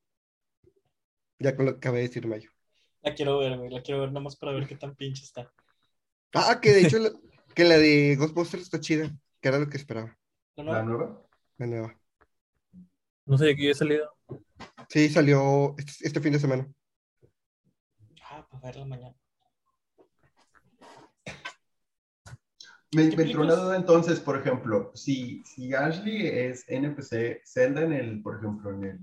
[1.40, 2.50] Ya con lo que acabé de decir Mayo.
[3.02, 3.70] La quiero ver, güey.
[3.70, 5.52] La quiero ver nomás para ver qué tan pinche está.
[6.32, 7.12] Ah, que de hecho la-
[7.54, 10.16] que la de Ghostbusters está chida, que era lo que esperaba,
[10.56, 11.22] ¿No, ¿La nueva?
[11.56, 11.98] la nueva.
[13.28, 14.10] No sé qué había salido.
[14.88, 16.66] Sí, salió este, este fin de semana.
[18.30, 19.14] Ah, para verla mañana.
[22.94, 27.82] Me, ¿Qué me entró una duda entonces, por ejemplo, si, si Ashley es NPC, Zelda
[27.82, 28.98] en el, por ejemplo, en el,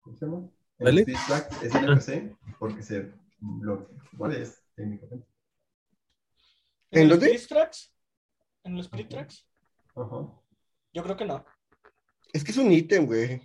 [0.00, 0.38] ¿cómo se llama?
[0.78, 1.02] En ¿Vale?
[1.02, 3.12] el Speed Track es NPC, porque se
[3.60, 5.26] lo igual es técnicamente.
[6.90, 7.18] ¿En los?
[7.18, 7.94] Spirit Tracks?
[8.64, 9.46] ¿En los Spirit Tracks?
[9.94, 10.32] Ajá.
[10.94, 11.44] Yo creo que no.
[12.32, 13.42] Es que es un ítem, güey.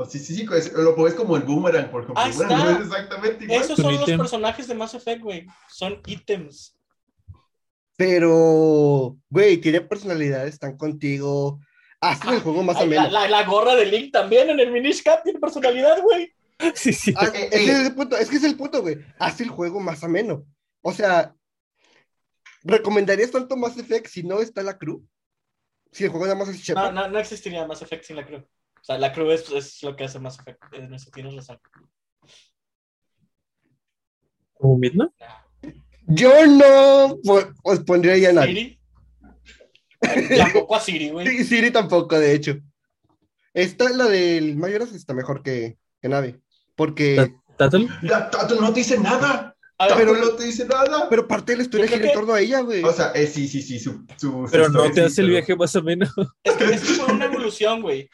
[0.00, 2.22] O sí, sí, sí, es- lo pones como el boomerang, por ejemplo.
[2.22, 2.56] Bueno, está.
[2.64, 3.60] no es exactamente igual.
[3.62, 5.46] Esos son los personajes de Mass Effect, güey.
[5.68, 6.76] Son ítems.
[7.96, 11.60] Pero, güey, tiene personalidad, están contigo.
[12.00, 13.12] Hasta el juego más Ay, la, ameno.
[13.12, 16.32] la, la gorra de Link también en el Minish Cap tiene personalidad, güey.
[16.74, 17.12] Sí, sí.
[17.16, 17.80] Ah, Eh, ese eh.
[17.80, 18.98] es el punto, es que es el punto, güey.
[19.18, 20.44] Hace el juego más ameno.
[20.82, 21.34] O sea,
[22.62, 25.04] ¿recomendarías tanto Mass Effect si no está la crew?
[25.90, 26.94] Si el juego nada más es No, Shepard.
[26.94, 28.44] no, no existiría Mass Effect sin la crew.
[28.80, 30.62] O sea, la crew es, es lo que hace Mass Effect.
[30.74, 31.58] En eso tienes razón.
[34.54, 35.10] ¿Como Midna?
[36.06, 38.78] Yo no pues, os pondría ya a nadie.
[40.00, 40.36] Siri.
[40.38, 41.26] Tampoco a Siri, güey.
[41.26, 42.56] Sí, Siri tampoco, de hecho.
[43.52, 46.40] Esta, la del Mayoras, está mejor que, que Navi.
[46.76, 47.88] Porque, ¿Tattle?
[48.02, 49.54] La Tato no te dice nada.
[49.80, 51.08] Ver, Pero no te dice nada.
[51.08, 52.82] pero parte de la historia gira en torno a ella, güey.
[52.82, 55.28] O sea, eh, sí, sí, sí, su, su- su Pero no te sí, hace el
[55.28, 56.10] pero- viaje más o menos.
[56.42, 58.08] Es que, es que fue una evolución, güey.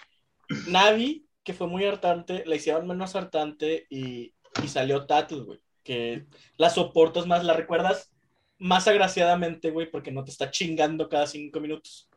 [0.68, 5.60] Navi, que fue muy hartante, la hicieron menos hartante y, y salió Tattle, güey.
[5.82, 6.26] Que
[6.56, 8.14] la soportas más, la recuerdas
[8.58, 12.08] más agraciadamente, güey, porque no te está chingando cada cinco minutos.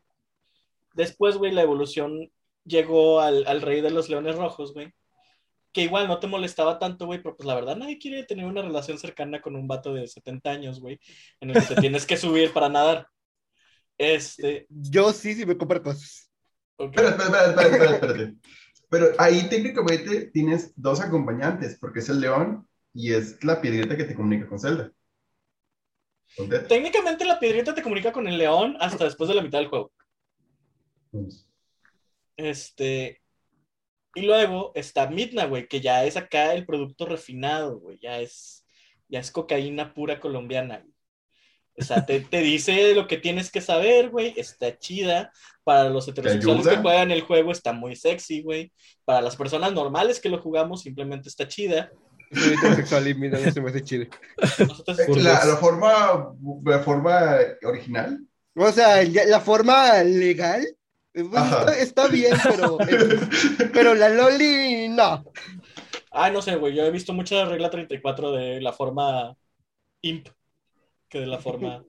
[0.93, 2.31] Después, güey, la evolución
[2.63, 4.93] llegó al, al rey de los leones rojos, güey.
[5.73, 8.61] Que igual no te molestaba tanto, güey, pero pues la verdad nadie quiere tener una
[8.61, 10.99] relación cercana con un vato de 70 años, güey,
[11.41, 13.07] en el que te tienes que subir para nadar.
[13.97, 14.67] Este.
[14.69, 16.26] Yo sí, sí me compro cosas.
[16.77, 18.35] Espérate.
[18.89, 24.05] Pero ahí técnicamente tienes dos acompañantes, porque es el león y es la piedrita que
[24.05, 24.91] te comunica con Zelda.
[26.67, 29.91] Técnicamente la piedrita te comunica con el león hasta después de la mitad del juego.
[32.35, 33.21] Este.
[34.15, 37.99] Y luego está Midna, güey, que ya es acá el producto refinado, güey.
[37.99, 38.65] Ya es,
[39.07, 40.96] ya es cocaína pura colombiana, güey.
[41.79, 44.33] O sea, te, te dice lo que tienes que saber, güey.
[44.35, 45.31] Está chida.
[45.63, 48.71] Para los heterosexuales que juegan el juego está muy sexy, güey.
[49.05, 51.91] Para las personas normales que lo jugamos simplemente está chida.
[52.31, 54.05] Soy heterosexual y mira, no se me hace chido.
[55.17, 56.33] La, la forma,
[56.65, 58.19] la forma original.
[58.55, 60.65] O sea, la forma legal
[61.13, 63.19] está, está bien, pero, eh,
[63.73, 65.25] pero la Loli, no.
[66.11, 66.73] Ah, no sé, güey.
[66.73, 69.35] Yo he visto mucho la regla 34 de la forma
[70.01, 70.29] imp
[71.09, 71.83] que de la forma.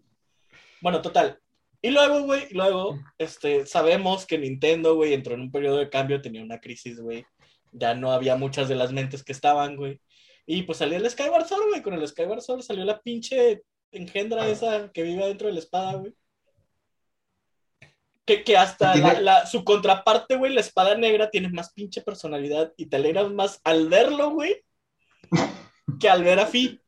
[0.80, 1.38] Bueno, total.
[1.80, 6.20] Y luego, güey, luego, este, sabemos que Nintendo, güey, entró en un periodo de cambio,
[6.20, 7.24] tenía una crisis, güey.
[7.72, 10.00] Ya no había muchas de las mentes que estaban, güey.
[10.46, 11.82] Y pues salió el Skyward Sword, güey.
[11.82, 14.48] Con el Skyward Sword salió la pinche engendra Ah.
[14.48, 16.14] esa que vive dentro de la espada, güey.
[18.24, 22.02] Que, que hasta Tiene- la- la- su contraparte, güey, la espada negra, tiene más pinche
[22.02, 24.62] personalidad y te alegras más al verlo, güey,
[25.98, 26.78] que al ver a Fi.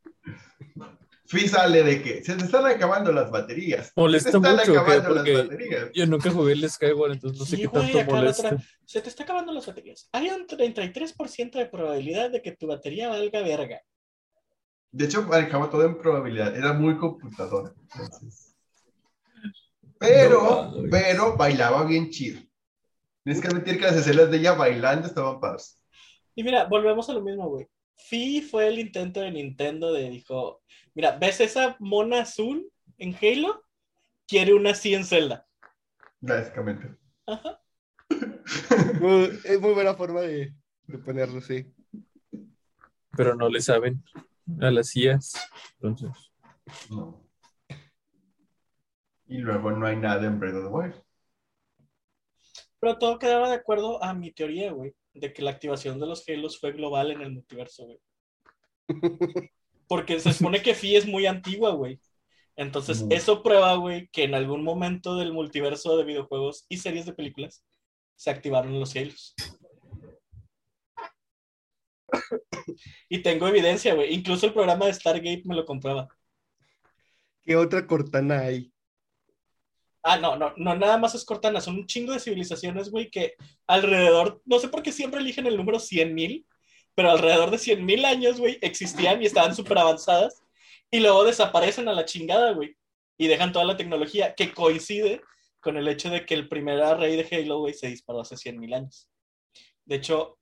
[1.30, 3.92] Fi sale de que se te están acabando las baterías.
[3.94, 5.90] Molesta se te están mucho, acabando Porque las baterías.
[5.94, 8.46] yo nunca jugué el Skyward, entonces no sé qué güey, tanto molesta.
[8.48, 10.08] otra- Se te está acabando las baterías.
[10.10, 13.80] Hay un 33% de probabilidad de que tu batería valga verga.
[14.90, 16.56] De hecho, manejaba todo en probabilidad.
[16.56, 17.72] Era muy computadora.
[17.92, 18.56] entonces.
[19.98, 22.40] Pero, No pero bailaba bien chido.
[23.22, 25.80] Tienes que admitir que las escenas de ella bailando estaban padres.
[26.34, 27.68] Y mira, volvemos a lo mismo, güey.
[28.06, 30.62] Fi fue el intento de Nintendo de dijo,
[30.94, 33.64] mira, ¿ves esa mona azul en Halo?
[34.26, 35.46] Quiere una así en Zelda.
[36.20, 36.96] Básicamente.
[37.26, 37.60] Ajá.
[39.00, 40.52] Muy- es muy buena forma de,
[40.86, 41.66] de ponerlo, sí.
[43.16, 44.02] Pero no le saben
[44.60, 45.32] a las IAs.
[45.80, 46.10] Entonces,
[46.90, 47.24] No.
[49.26, 50.94] Y luego no hay nada en Breath of the Wild.
[52.80, 56.28] Pero todo quedaba de acuerdo a mi teoría, güey, de que la activación de los
[56.28, 57.98] Halos fue global en el multiverso, güey.
[59.88, 62.00] Porque se supone que Fi es muy antigua, güey.
[62.56, 67.14] Entonces, eso prueba, güey, que en algún momento del multiverso de videojuegos y series de
[67.14, 67.64] películas
[68.16, 69.34] se activaron los Halos.
[73.08, 74.12] Y tengo evidencia, güey.
[74.12, 76.08] Incluso el programa de Stargate me lo comprueba.
[77.42, 78.72] ¿Qué otra Cortana hay?
[80.02, 83.34] Ah, no, no, no, nada más es Cortana, son un chingo de civilizaciones, güey, que
[83.66, 86.46] alrededor, no sé por qué siempre eligen el número 100.000,
[86.94, 90.42] pero alrededor de 100.000 años, güey, existían y estaban súper avanzadas,
[90.90, 92.76] y luego desaparecen a la chingada, güey,
[93.18, 95.20] y dejan toda la tecnología, que coincide
[95.60, 98.74] con el hecho de que el primer rey de Halo, güey, se disparó hace 100.000
[98.74, 99.06] años.
[99.84, 100.38] De hecho,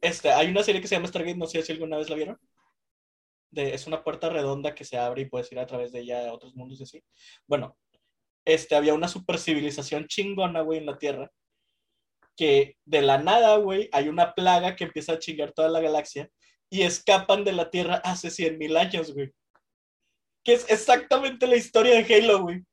[0.00, 2.38] este, hay una serie que se llama Stargate, no sé si alguna vez la vieron.
[3.50, 6.28] De, es una puerta redonda que se abre y puedes ir a través de ella
[6.28, 7.02] a otros mundos y así.
[7.46, 7.76] Bueno,
[8.48, 11.30] este, había una super civilización chingona, güey, en la Tierra.
[12.34, 16.30] Que de la nada, güey, hay una plaga que empieza a chingar toda la galaxia
[16.70, 19.34] y escapan de la Tierra hace 100.000 años, güey.
[20.42, 22.64] Que es exactamente la historia de Halo, güey.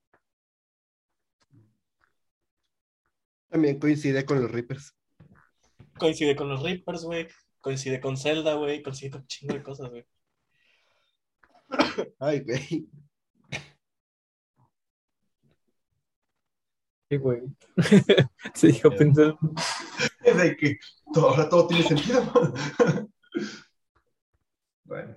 [3.49, 4.95] También coincide con los Reapers.
[5.97, 7.27] Coincide con los Reapers, güey.
[7.59, 8.81] Coincide con Zelda, güey.
[8.81, 10.05] Coincide con un chingo de cosas, güey.
[12.19, 12.88] Ay, güey.
[17.10, 17.41] Sí, güey.
[18.54, 19.38] Se dijo pensando.
[20.24, 20.78] De que
[21.13, 22.22] todo- ahora todo tiene sentido.
[24.84, 25.15] bueno,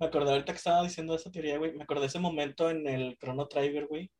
[0.00, 1.72] Me acordé ahorita que estaba diciendo esa teoría, güey.
[1.74, 4.10] Me acordé ese momento en el Chrono Trigger, güey.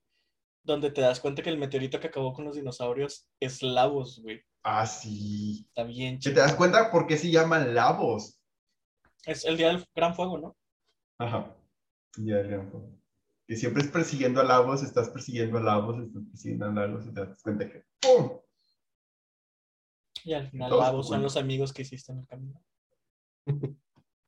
[0.64, 4.42] Donde te das cuenta que el meteorito que acabó con los dinosaurios es Lavos, güey.
[4.64, 5.64] ah, sí.
[5.68, 6.34] Está bien ¿Que chido.
[6.34, 8.38] te das cuenta por qué se llaman labos?
[9.24, 10.56] Es el día del gran fuego, ¿no?
[11.18, 11.54] Ajá.
[12.18, 12.64] Ya, ya.
[13.48, 17.14] Que siempre es persiguiendo a labos, estás persiguiendo a labos, estás persiguiendo a labos y
[17.14, 18.38] te das cuenta que ¡pum!
[20.24, 22.62] Y al final Lavos son los amigos que hiciste en el camino.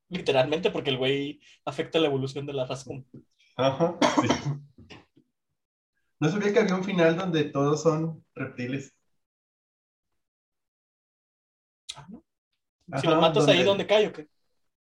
[0.08, 2.90] Literalmente, porque el güey afecta la evolución de la raza.
[3.56, 3.98] Ajá.
[4.22, 4.28] sí.
[6.18, 8.94] No sabía que había un final donde todos son reptiles.
[11.96, 12.24] Ah, ¿no?
[12.92, 14.28] Ajá, si lo matas ahí donde- donde cae, ¿o qué?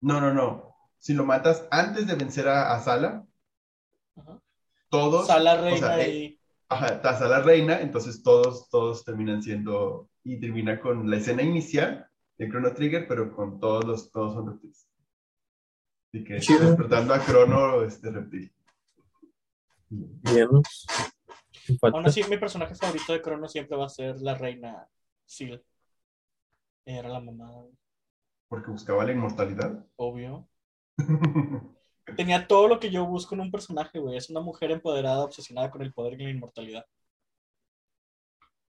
[0.01, 0.75] No, no, no.
[0.99, 3.27] Si lo matas antes de vencer a, a Sala,
[4.17, 4.41] Ajá.
[4.89, 5.27] todos.
[5.27, 6.41] Sala o reina sea, eh, y.
[6.69, 10.09] Ajá, está Sala reina, entonces todos, todos terminan siendo.
[10.23, 14.47] Y termina con la escena inicial de Chrono Trigger, pero con todos los, todos son
[14.49, 14.89] reptiles.
[16.09, 16.67] Así que Chido.
[16.69, 18.51] despertando a Chrono, este reptil.
[19.91, 20.49] Bien.
[21.83, 24.89] Aún así, mi personaje favorito de Crono siempre va a ser la reina
[25.27, 25.63] Seal.
[26.87, 27.51] Ella Era la mamá,
[28.49, 29.85] Porque buscaba la inmortalidad.
[29.97, 30.49] obvio.
[32.17, 34.17] Tenía todo lo que yo busco en un personaje, güey.
[34.17, 36.85] Es una mujer empoderada, obsesionada con el poder y la inmortalidad.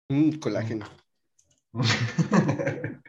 [0.10, 0.86] Mm, colágeno.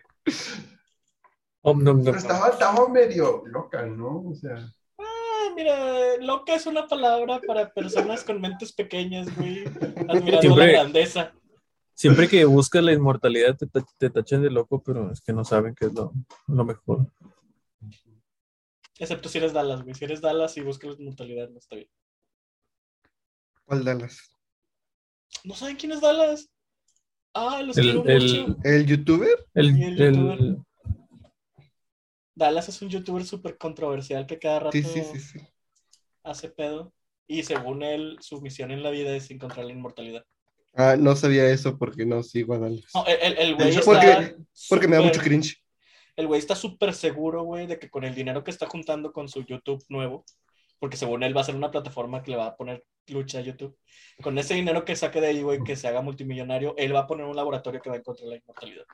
[1.62, 2.04] Om, nom, nom.
[2.04, 4.24] Pero estaba, estaba medio loca, ¿no?
[4.30, 9.64] O sea, Ah, mira, loca es una palabra para personas con mentes pequeñas, güey.
[10.08, 11.32] Admirando Siempre- la grandeza.
[11.94, 13.66] Siempre que buscas la inmortalidad te,
[13.98, 16.12] te tachan de loco, pero es que no saben qué es lo,
[16.46, 17.06] lo mejor.
[19.00, 19.94] Excepto si eres Dallas, güey.
[19.94, 21.88] Si eres Dallas y buscas la inmortalidad, no está bien.
[23.64, 24.18] ¿Cuál Dallas?
[25.42, 26.48] ¿No saben quién es Dallas?
[27.32, 28.56] Ah, los El- quiero el- mucho.
[28.62, 29.46] ¿El youtuber?
[29.54, 30.56] El, Y el el- youtuber.
[32.34, 35.38] Dallas es un youtuber súper controversial que cada rato Sí, sí, sí, sí.
[36.22, 36.92] hace pedo.
[37.26, 40.24] Y según él, su misión en la vida es encontrar la inmortalidad.
[40.74, 42.90] Ah, no sabía eso porque no sigo a Dallas.
[42.94, 44.36] No, el, el- el güey está porque-
[44.68, 45.56] Porque me da mucho cringe.
[46.20, 49.26] El güey está súper seguro, güey, de que con el dinero que está juntando con
[49.26, 50.26] su YouTube nuevo,
[50.78, 53.40] porque según él va a ser una plataforma que le va a poner lucha a
[53.40, 53.78] YouTube,
[54.22, 57.06] con ese dinero que saque de ahí, güey, que se haga multimillonario, él va a
[57.06, 58.84] poner un laboratorio que va a encontrar la inmortalidad.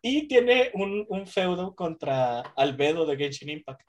[0.00, 3.82] Y tiene un, un feudo contra Albedo de Genshin Impact,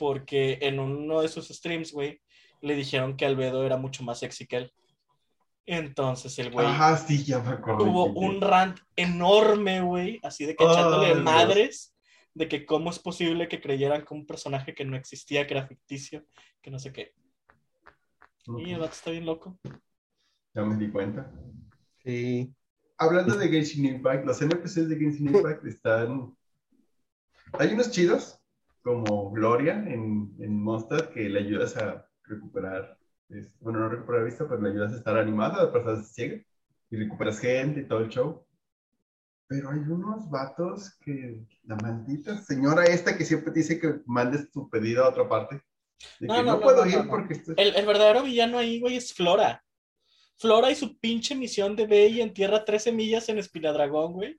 [0.00, 2.20] porque en uno de sus streams, güey,
[2.60, 4.72] le dijeron que Albedo era mucho más sexy que él.
[5.66, 7.84] Entonces el güey ajá, sí, ya me acuerdo.
[7.84, 11.94] tuvo un rant enorme, güey, así de que echándole madres
[12.34, 15.66] de que cómo es posible que creyeran que un personaje que no existía, que era
[15.66, 16.26] ficticio,
[16.60, 17.14] que no sé qué.
[18.58, 19.58] Y el vato está bien loco.
[20.52, 21.32] Ya me di cuenta.
[22.02, 22.52] Sí.
[22.98, 26.36] Hablando de Genshin Impact, los NPCs de Genshin Impact están.
[27.52, 28.40] Hay unos chidos,
[28.82, 32.98] como Gloria en, en Monster, que le ayudas a recuperar.
[33.38, 36.42] Es- bueno, no recuperar vista, pero le ayudas a estar animada, a pasarse ciega.
[36.90, 38.46] y recuperas gente y todo el show.
[39.48, 44.68] Pero hay unos vatos que la maldita señora esta que siempre dice que mandes tu
[44.70, 45.60] pedido a otra parte.
[46.20, 47.54] De No, que no, puedo no, ir porque estoy...
[47.58, 49.62] El, el verdadero villano ahí, güey, es Flora.
[50.36, 54.38] Flora y su pinche misión de ve y entierra tres semillas en Espinadragón, güey.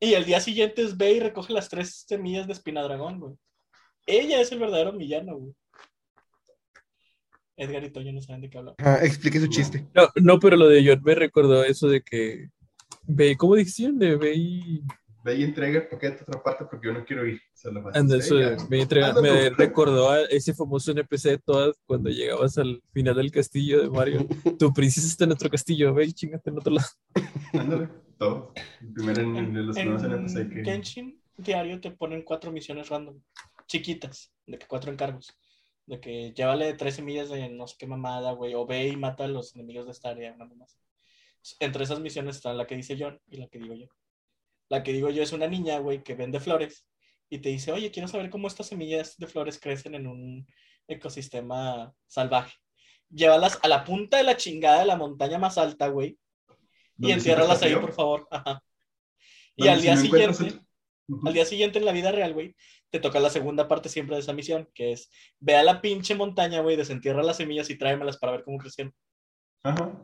[0.00, 3.34] Y el día siguiente es ve y recoge las tres semillas de Espinadragón, güey.
[4.06, 5.54] Ella es el verdadero villano, güey.
[7.62, 8.74] Edgar y Toño no saben de qué hablar.
[8.78, 9.86] Ah, explique su chiste.
[9.94, 12.48] No, no, pero lo de John me recordó eso de que.
[13.04, 13.90] Ve, ¿cómo dijiste?
[13.92, 14.82] De ve y.
[15.24, 17.40] Ve y entrega el paquete a otra parte porque yo no quiero ir.
[17.54, 18.56] Se lo ella.
[18.68, 23.30] me, entrega- me recordó a ese famoso NPC de todas cuando llegabas al final del
[23.30, 24.26] castillo de Mario.
[24.58, 26.88] Tu princesa está en otro castillo, ve y chingate en otro lado.
[27.52, 27.88] Ándale,
[28.18, 28.52] todo.
[28.94, 30.64] Primero en, En, en los en nuevos NPC que...
[30.64, 33.20] Genshin diario te ponen cuatro misiones random,
[33.68, 35.32] chiquitas, de que cuatro encargos.
[35.86, 39.24] De que llévale tres semillas de no sé qué mamada, güey, o ve y mata
[39.24, 40.78] a los enemigos de esta área, nada más.
[41.60, 43.88] Entre esas misiones está la que dice John y la que digo yo.
[44.68, 46.86] La que digo yo es una niña, güey, que vende flores
[47.28, 50.46] y te dice, oye, quiero saber cómo estas semillas de flores crecen en un
[50.86, 52.56] ecosistema salvaje.
[53.08, 56.18] Llévalas a la punta de la chingada de la montaña más alta, güey,
[56.98, 58.28] y entiérralas ahí, por favor.
[58.30, 58.62] Ajá.
[59.56, 60.60] Y al día siguiente,
[61.24, 62.54] al día siguiente en la vida real, güey,
[62.92, 66.14] te toca la segunda parte siempre de esa misión, que es ve a la pinche
[66.14, 68.94] montaña, güey, desentierra las semillas y tráemelas para ver cómo crecieron.
[69.64, 69.98] Ajá.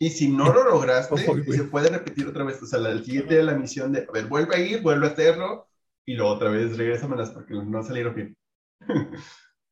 [0.00, 1.44] Y si no lo lograste, güey.
[1.44, 2.60] se puede repetir otra vez.
[2.60, 5.06] O sea, la- el siguiente de la misión de, a ver, vuelve a ir, vuelve
[5.06, 5.68] a hacerlo,
[6.04, 8.36] y luego otra vez regrésamelas porque no salieron bien.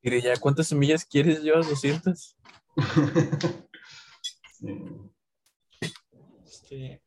[0.02, 1.42] Mire, ya, ¿cuántas semillas quieres?
[1.42, 2.36] ¿Llevas 200?
[4.60, 4.68] Sí.
[6.44, 7.02] Este...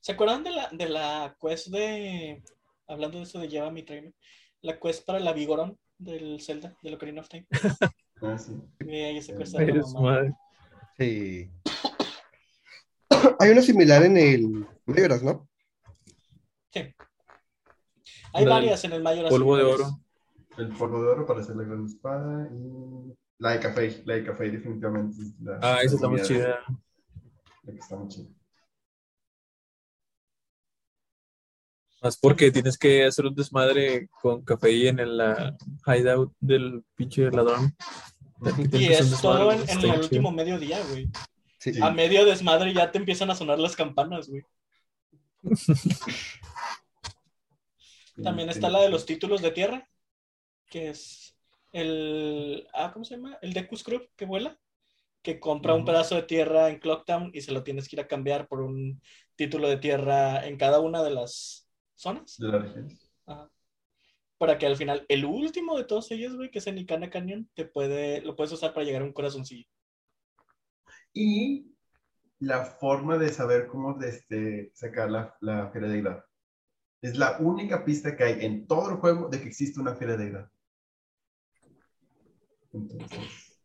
[0.00, 2.42] ¿Se acuerdan de la, de la quest de.
[2.86, 4.14] Hablando de eso de Lleva mi tráeme?
[4.62, 7.46] La quest para la Vigorón del Zelda, del Ocarina of Time.
[8.24, 8.52] Ah, sí.
[8.86, 9.20] Y ahí
[9.94, 10.00] mamada.
[10.00, 10.34] madre.
[10.96, 11.50] Sí.
[13.40, 15.48] Hay uno similar en el Mayoras, ¿no?
[16.74, 16.94] Hay
[18.32, 19.28] La del varias en el mayor.
[19.28, 19.84] Polvo de oro.
[20.56, 24.02] El polvo de oro para hacer la gran espada y la de café.
[24.06, 25.16] La de café definitivamente.
[25.42, 26.60] la- Ah, esa está comida chida.
[27.64, 28.28] La que está muy chida.
[32.02, 37.30] Más porque tienes que hacer un desmadre con café en el la hideout del pinche
[37.30, 37.76] ladrón.
[38.72, 39.94] Y es todo en, el chido.
[39.94, 41.08] último mediodía, güey.
[41.58, 41.80] Sí.
[41.80, 44.42] A medio desmadre ya te empiezan a sonar las campanas, güey.
[48.20, 49.88] También está la de los títulos de tierra,
[50.68, 51.36] que es
[51.72, 52.66] el.
[52.74, 53.38] Ah, ¿cómo se llama?
[53.42, 54.58] El Deku Scrub que vuela,
[55.22, 58.08] que compra un pedazo de tierra en Clocktown y se lo tienes que ir a
[58.08, 59.00] cambiar por un
[59.36, 61.61] título de tierra en cada una de las
[61.94, 62.36] zonas.
[62.38, 62.88] De la región.
[63.26, 63.50] Ajá.
[64.38, 67.48] Para que al final, el último de todos ellos, güey, que es en Ikana Canyon,
[67.54, 69.66] te puede, lo puedes usar para llegar a un corazoncillo.
[71.12, 71.72] Y
[72.40, 76.22] la forma de saber cómo de este, sacar la, la Feria de.
[77.02, 80.16] Es la única pista que hay en todo el juego de que existe una Feria
[80.16, 80.44] de.
[82.72, 83.62] Entonces,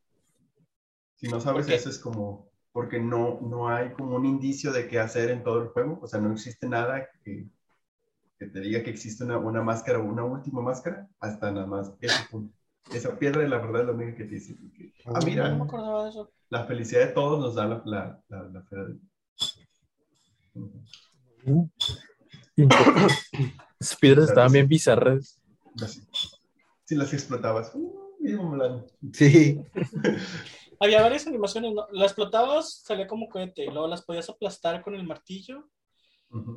[1.16, 5.00] si no sabes eso es como, porque no, no hay como un indicio de qué
[5.00, 6.00] hacer en todo el juego.
[6.04, 7.48] O sea, no existe nada que,
[8.38, 11.92] que te diga que existe una, una máscara o una última máscara, hasta nada más
[12.02, 12.56] ese punto.
[12.94, 14.56] Esa piedra, la verdad, es la única que te dice.
[14.76, 16.32] que, ah, mira, No me acordaba de eso.
[16.50, 19.00] la felicidad de todos nos da la, la, la, de
[24.00, 25.42] piedras estaban bien bizarras.
[25.82, 26.02] Así.
[26.86, 28.08] Si las explotabas, uh.
[29.14, 29.62] Sí.
[30.80, 31.88] Había varias animaciones, ¿no?
[31.92, 35.70] Las explotabas, salía como cohete, y luego las podías aplastar con el martillo,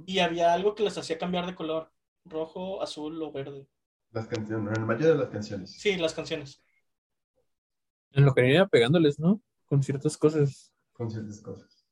[0.07, 1.93] Y había algo que les hacía cambiar de color,
[2.25, 3.67] rojo, azul o verde.
[4.13, 5.73] Las canciones, en el mayor de las canciones.
[5.73, 6.63] Sí, las canciones.
[8.13, 9.41] En lo que venía pegándoles, ¿no?
[9.67, 10.73] Con ciertas cosas.
[10.93, 11.87] Con ciertas cosas.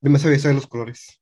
[0.00, 1.20] Yo me sabía de los colores.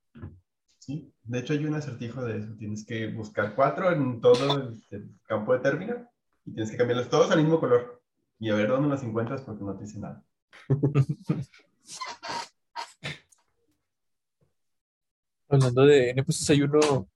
[0.78, 1.10] Sí.
[1.22, 2.54] De hecho, hay un acertijo de eso.
[2.58, 6.06] Tienes que buscar cuatro en todo el, el campo de término
[6.44, 8.02] y tienes que cambiarlos todos al mismo color.
[8.38, 10.22] Y a ver dónde las encuentras porque no te dice nada.
[15.54, 17.08] Hablando de NPCs, hay uno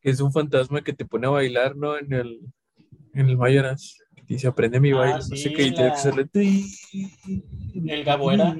[0.00, 1.96] que es un fantasma que te pone a bailar, ¿no?
[1.98, 2.40] En el,
[3.14, 3.96] en el Mayoras.
[4.16, 5.14] Que te dice, aprende mi Ah, baile.
[5.16, 6.28] no sé qué, y tienes que la- hacerle.
[7.86, 8.56] El Gaboera.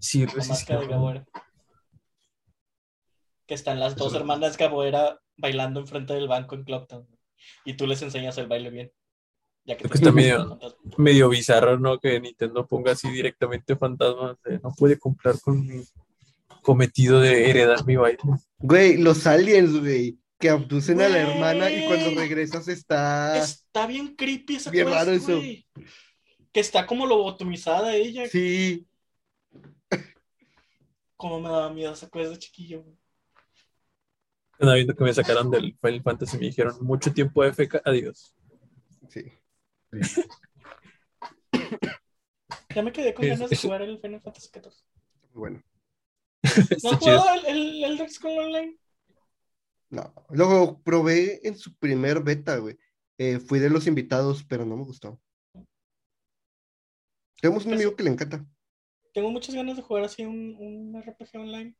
[0.00, 0.84] Sí, La.
[0.86, 1.26] Gaboera.
[3.46, 7.06] Que están las dos hermanas Gaboera bailando enfrente del banco en Clocktown.
[7.64, 8.92] Y tú les enseñas el baile bien.
[9.66, 10.58] Ya que que está medio-.
[10.98, 11.98] Medio bizarro, ¿no?
[11.98, 14.36] Que Nintendo ponga así directamente fantasmas.
[14.44, 15.82] de, no puede cumplir con mi
[16.64, 18.18] cometido de heredar mi baile.
[18.58, 23.36] Güey, los aliens, güey, que abducen a la hermana y cuando regresas está...
[23.36, 25.36] Está bien creepy esa Bien quest, raro eso.
[25.36, 25.66] güey.
[26.52, 28.26] Que está como lobotomizada ella.
[28.28, 28.86] Sí,
[31.16, 32.96] cómo me daba miedo esa cosa de chiquillo, güey.
[34.58, 38.34] Viendo que me sacaron del Final Fantasy y me dijeron mucho tiempo FK, adiós.
[39.08, 39.24] Sí.
[39.92, 40.22] Sí.
[42.74, 44.72] Ya me quedé con ganas de jugar el Final Fantasy XIV.
[45.32, 45.62] Bueno.
[46.82, 48.76] ¿No has jugado el, el, el Dark Scroll Online?
[49.90, 50.12] No.
[50.30, 52.76] Luego probé en su primer beta, güey.
[53.18, 55.20] Eh, fui de los invitados, pero no me gustó.
[57.40, 58.44] Tenemos un Eso- amigo que le encanta.
[59.12, 61.76] Tengo muchas ganas de jugar así un, un RPG online,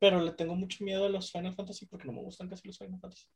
[0.00, 2.76] pero le tengo mucho miedo a los Final Fantasy porque no me gustan casi los
[2.78, 3.26] Final Fantasy.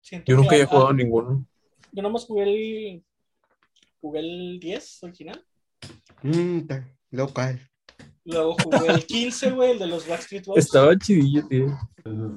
[0.00, 1.46] Siento Yo que nunca a- he jugado ninguno.
[1.92, 3.04] Yo nomás jugué el,
[4.00, 5.46] jugué el 10 original.
[6.22, 6.62] Mm,
[7.12, 7.70] local.
[8.26, 10.64] Luego jugué el 15, güey, el de los Backstreet Boys.
[10.64, 11.78] Estaba chidillo, tío.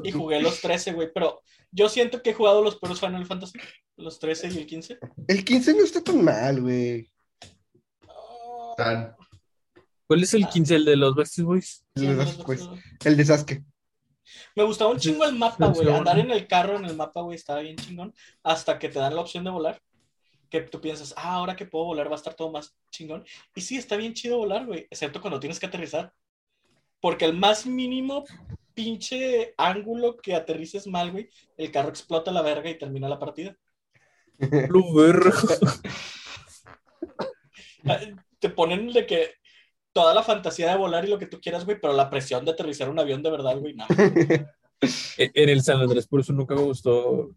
[0.04, 1.10] Y jugué los 13, güey.
[1.12, 3.58] Pero yo siento que he jugado los peores Final Fantasy.
[3.98, 5.00] Los 13 y el 15.
[5.28, 7.10] El 15 no está tan mal, güey.
[8.78, 9.16] Tan.
[10.06, 11.86] ¿Cuál es el 15, el de los Backstreet Boys?
[11.96, 12.60] sí, El de los Backstreet Boys.
[12.60, 13.06] Backstreet Boys.
[13.06, 13.64] El de Sasuke.
[14.56, 15.90] Me gustaba un chingo el mapa, güey.
[15.90, 18.14] Andar en el carro, en el mapa, güey, estaba bien chingón.
[18.44, 19.82] Hasta que te dan la opción de volar.
[20.50, 23.24] Que tú piensas, ah, ahora que puedo volar va a estar todo más chingón.
[23.56, 24.88] Y sí, está bien chido volar, güey.
[24.89, 26.14] Excepto cuando tienes que aterrizar.
[27.02, 28.26] Porque el más mínimo
[28.74, 33.56] pinche ángulo que aterrices mal, güey, el carro explota la verga y termina la partida.
[34.70, 35.32] Lo verga.
[37.86, 37.97] Ah,
[38.39, 39.32] Te ponen de que
[39.93, 42.52] toda la fantasía de volar y lo que tú quieras, güey, pero la presión de
[42.52, 43.86] aterrizar un avión de verdad, güey, no.
[45.18, 47.32] E- En el San Andrés, por eso nunca me gustó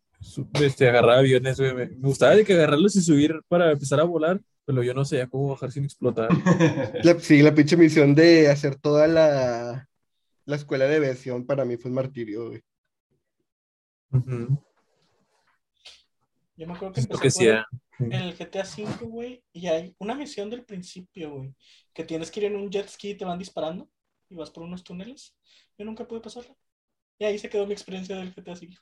[0.54, 1.74] este, agarrar aviones, güey.
[1.74, 5.04] Me, me gustaba de que agarrarlos y subir para empezar a volar, pero yo no
[5.04, 6.30] sabía cómo bajar sin explotar.
[7.02, 9.88] La- sí, la pinche misión de hacer toda la,
[10.46, 12.62] la escuela de aviación para mí fue un martirio, güey.
[16.56, 17.50] Yo me acuerdo que empecé que
[17.98, 21.54] en el GTA V, güey, y hay una misión del principio, güey,
[21.94, 23.88] que tienes que ir en un jet ski y te van disparando
[24.28, 25.34] y vas por unos túneles.
[25.78, 26.54] Yo nunca pude pasarla.
[27.18, 28.76] Y ahí se quedó mi experiencia del GTA V.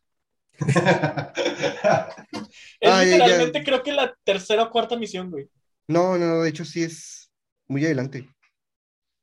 [2.81, 3.05] Es ya.
[3.05, 5.51] literalmente creo que la tercera o cuarta misión, güey.
[5.87, 7.31] No, no, no, de hecho sí es
[7.69, 8.23] muy adelante.
[8.23, 8.29] No,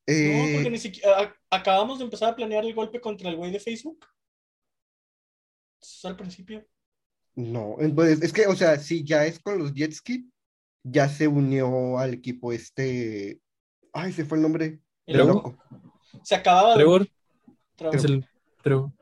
[0.06, 3.60] Eh, porque ni siquiera acabamos de empezar a planear el golpe contra el güey de
[3.60, 3.98] Facebook.
[5.80, 6.66] Eso es al principio.
[7.34, 10.30] no, pues, es que, o sea, sí, ya es con los jet ski,
[10.82, 13.40] ya se unió al equipo este.
[13.92, 14.80] Ay, se fue el nombre.
[15.06, 15.56] El loco.
[16.22, 16.76] Se acababa de.
[16.76, 17.08] Trevor,
[17.76, 17.96] Trevor.
[17.96, 18.28] es el
[18.62, 18.92] Trevor.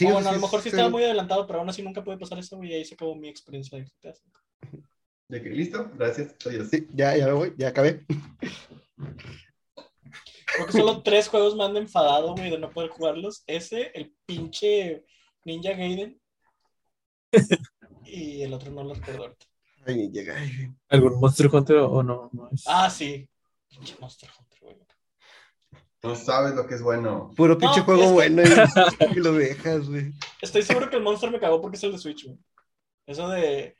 [0.00, 1.82] Sí, O o bueno, a lo mejor sí es estaba muy adelantado, pero aún así
[1.82, 4.82] nunca pude pasar eso, güey, y ahí se acabó mi experiencia de GTA V.
[5.28, 5.40] ¿De?
[5.50, 5.90] ¿Listo?
[5.94, 6.34] Gracias.
[6.70, 8.06] Sí, ya, ya me voy, ya acabé.
[10.54, 13.44] Creo que solo tres juegos me han enfadado, güey, de no poder jugarlos.
[13.46, 15.04] Ese, el pinche
[15.44, 16.18] Ninja Gaiden.
[18.06, 19.46] y el otro no lo recuerdo ahorita.
[19.86, 20.34] Ay, llega.
[20.36, 22.30] ay, ¿Algún Monster Hunter o o no?
[22.32, 23.28] no es- Ah, sí.
[23.68, 24.49] Pinche Monster Hunter,
[26.02, 27.30] No sabes lo que es bueno.
[27.36, 28.46] Puro pinche No, juego es bueno y,
[29.16, 30.12] y lo dejas, güey.
[30.40, 32.38] Estoy seguro que el Monster me cagó porque es el de Switch, güey.
[33.06, 33.76] Eso de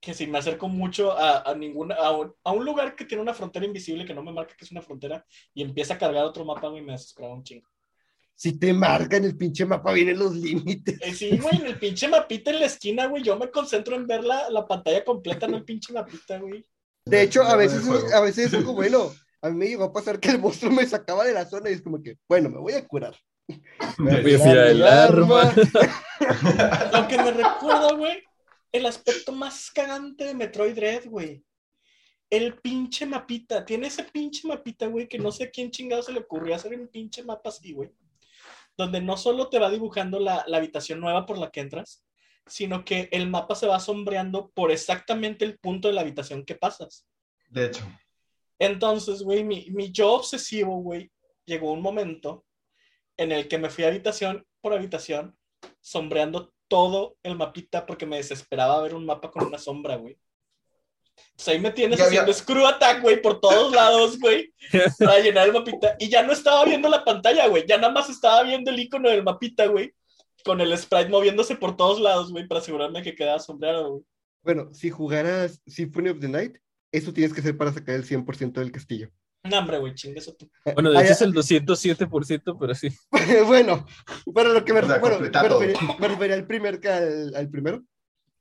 [0.00, 3.22] que si me acerco mucho a, a ninguna, a un, a un lugar que tiene
[3.22, 5.24] una frontera invisible que no me marca que es una frontera
[5.54, 7.66] y empieza a cargar otro mapa, güey, me desesperaba un chingo.
[8.34, 10.98] Si te marca en el pinche mapa, vienen los límites.
[11.00, 14.06] Eh, sí, güey, en el pinche mapita en la esquina, güey, yo me concentro en
[14.06, 16.66] ver la, la pantalla completa, no el pinche mapita, güey.
[17.06, 19.10] De hecho, a veces, a veces es algo bueno.
[19.44, 21.74] A mí me llegó a pasar que el monstruo me sacaba de la zona y
[21.74, 23.14] es como que, bueno, me voy a curar.
[23.98, 25.52] Voy a afilar el arma.
[26.94, 28.22] Lo que me recuerda, güey,
[28.72, 31.44] el aspecto más cagante de Metroid Dread, güey.
[32.30, 33.66] El pinche mapita.
[33.66, 36.72] Tiene ese pinche mapita, güey, que no sé a quién chingado se le ocurrió hacer
[36.72, 37.92] un pinche mapa así, güey.
[38.78, 42.02] Donde no solo te va dibujando la, la habitación nueva por la que entras,
[42.46, 46.54] sino que el mapa se va sombreando por exactamente el punto de la habitación que
[46.54, 47.06] pasas.
[47.50, 47.84] De hecho.
[48.58, 51.10] Entonces, güey, mi, mi yo obsesivo, güey,
[51.44, 52.44] llegó un momento
[53.16, 55.36] en el que me fui habitación por habitación,
[55.80, 60.18] sombreando todo el mapita porque me desesperaba ver un mapa con una sombra, güey.
[61.16, 64.52] Entonces ahí me tienes Ya haciendo screw attack, güey, por todos lados, güey,
[64.98, 65.96] para llenar el mapita.
[65.98, 69.10] Y ya no estaba viendo la pantalla, güey, ya nada más estaba viendo el icono
[69.10, 69.92] del mapita, güey,
[70.44, 74.02] con el sprite moviéndose por todos lados, güey, para asegurarme que quedaba sombreado, güey.
[74.42, 76.58] Bueno, si jugaras Symphony of the Night,
[76.96, 79.10] eso tienes que hacer para sacar el 100% del castillo.
[79.42, 80.50] No, hombre, güey, chingue eso tú.
[80.74, 82.88] Bueno, de hecho es el 207%, pero sí.
[83.46, 83.84] bueno,
[84.34, 87.34] pero lo que me, O sea, bueno, me refería, me refería al, primer, que al,
[87.34, 87.84] al primero,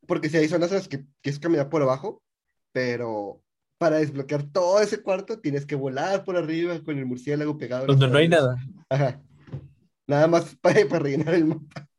[0.07, 2.23] porque si hay zonas en las que quieres caminar por abajo,
[2.71, 3.41] pero
[3.77, 7.85] para desbloquear todo ese cuarto tienes que volar por arriba con el murciélago pegado.
[7.85, 8.55] Donde no hay nada.
[8.87, 9.21] Ajá.
[10.07, 11.89] Nada más para, para rellenar el mapa.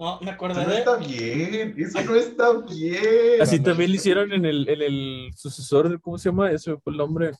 [0.00, 1.74] No, me acordé Eso no está bien.
[1.76, 3.42] Eso no está bien.
[3.42, 6.50] Así también lo hicieron en el, en el sucesor, ¿cómo se llama?
[6.50, 7.32] Ese fue el nombre.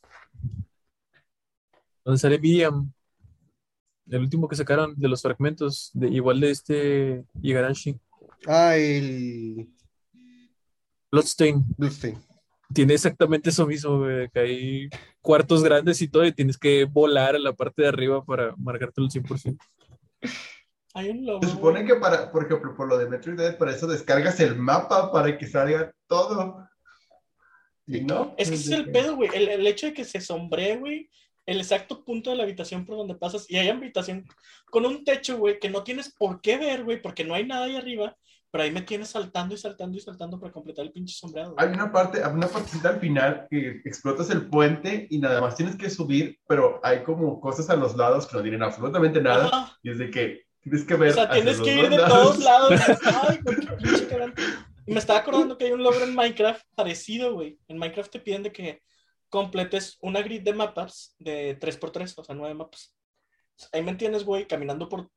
[2.05, 2.93] donde sale Miriam.
[4.11, 7.99] El último que sacaron de los fragmentos, de, igual de este Igarashi.
[8.47, 9.67] Ah, el
[11.11, 11.65] Bloodstain.
[11.79, 12.19] Bloodstain.
[12.75, 14.91] Tiene exactamente eso mismo, güey, que hay
[15.23, 19.01] cuartos grandes y todo, y tienes que volar a la parte de arriba para marcarte
[19.01, 19.57] el 100%.
[20.95, 21.41] Hay un logo.
[21.43, 25.13] Se supone que para, por ejemplo, por lo de Metroid para eso descargas el mapa
[25.13, 26.69] para que salga todo.
[27.87, 28.35] ¿Y no?
[28.37, 29.31] Es que ese es el pedo, güey.
[29.33, 31.11] El, el hecho de que se sombree, güey,
[31.47, 33.49] el exacto punto de la habitación por donde pasas.
[33.49, 34.27] Y hay habitación
[34.71, 37.67] con un techo, güey, que no tienes por qué ver, güey, porque no hay nada
[37.67, 38.17] ahí arriba.
[38.53, 41.55] Pero ahí me tienes saltando y saltando y saltando para completar el pinche sombreado.
[41.55, 41.65] güey.
[41.65, 45.55] Hay una parte, hay una partecita al final que explotas el puente y nada más
[45.55, 49.47] tienes que subir, pero hay como cosas a los lados que no tienen absolutamente nada.
[49.47, 49.79] Ajá.
[49.85, 51.11] Y es de que tienes que ver.
[51.11, 52.73] O sea, tienes que ir de todos lados.
[53.29, 54.09] Ay, güey, qué pinche.
[54.87, 57.59] Y me estaba acordando que hay un logro en Minecraft parecido, güey.
[57.69, 58.83] En Minecraft te piden de que
[59.29, 62.95] completes una grid de mapas de 3x3, o sea, 9 mapas.
[63.73, 65.09] Ahí me entiendes, güey, caminando por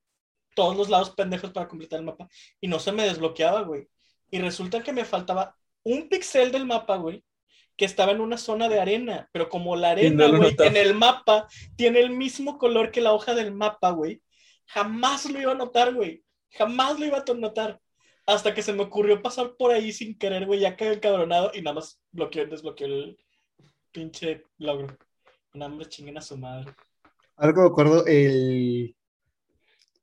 [0.56, 2.28] todos los lados pendejos para completar el mapa.
[2.62, 3.88] Y no se me desbloqueaba, güey.
[4.30, 7.24] Y resulta que me faltaba un pixel del mapa, güey,
[7.76, 9.30] que estaba en una zona de arena.
[9.32, 13.14] Pero como la no arena, güey, en el mapa tiene el mismo color que la
[13.14, 14.22] hoja del mapa, güey.
[14.68, 16.24] Jamás lo iba a notar, güey.
[16.52, 17.80] Jamás lo iba a notar.
[18.26, 20.60] Hasta que se me ocurrió pasar por ahí sin querer, güey.
[20.60, 23.18] Ya quedé encabronado y nada más bloqueó, desbloqueó el
[23.92, 24.96] pinche logro.
[25.54, 26.74] Nada más chinguen a su madre.
[27.36, 28.96] Ahora que me acuerdo, el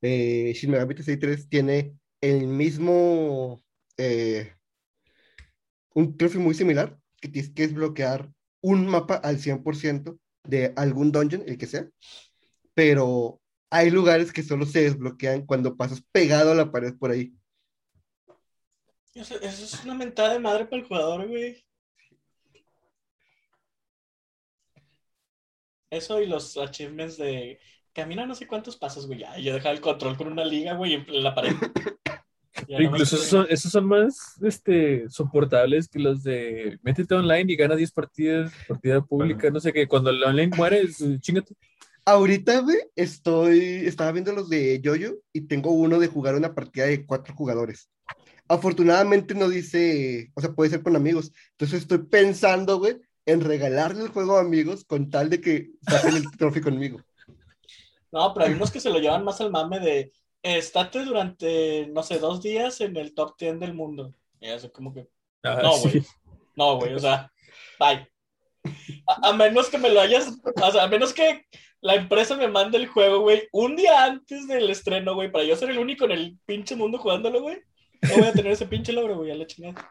[0.01, 3.63] eh, Shin Megami Tensei 3 tiene el mismo,
[3.97, 4.53] eh,
[5.93, 8.31] un trofeo muy similar, que tienes que desbloquear
[8.61, 11.89] un mapa al 100% de algún dungeon, el que sea,
[12.73, 13.40] pero
[13.71, 17.33] hay lugares que solo se desbloquean cuando pasas pegado a la pared por ahí.
[19.15, 21.65] Eso, eso es una mentada de madre para el jugador, güey.
[25.89, 27.59] Eso y los achievements de
[27.93, 29.19] camina no sé cuántos pasos, güey.
[29.19, 31.51] Ya, yo dejaba el control con una liga, güey, en la pared.
[32.67, 37.75] Incluso esos son, esos son más este, soportables que los de métete online y gana
[37.75, 39.87] 10 partidas, partida pública, no sé qué.
[39.87, 40.87] Cuando el online muere,
[41.19, 41.55] chingate.
[42.05, 46.85] Ahorita, güey, estoy, estaba viendo los de Yoyo y tengo uno de jugar una partida
[46.87, 47.89] de cuatro jugadores.
[48.47, 51.31] Afortunadamente no dice, o sea, puede ser con amigos.
[51.51, 56.17] Entonces estoy pensando, güey, en regalarle el juego a amigos con tal de que saquen
[56.17, 56.99] el trofeo conmigo.
[58.11, 60.11] No, pero hay unos que se lo llevan más al mame de
[60.43, 64.13] estate durante, no sé, dos días en el top 10 del mundo.
[64.39, 65.07] Y eso como que,
[65.43, 65.89] Ah, No, sí.
[65.89, 66.03] güey.
[66.55, 67.31] no, güey, o sea,
[67.79, 68.07] bye.
[69.07, 71.45] A, a menos que me lo hayas, o sea, a menos que
[71.81, 75.55] la empresa me mande el juego, güey, un día antes del estreno, güey, para yo
[75.55, 77.57] ser el único en el pinche mundo jugándolo, güey.
[78.03, 79.89] No voy a tener ese pinche logro, güey, a la chingada.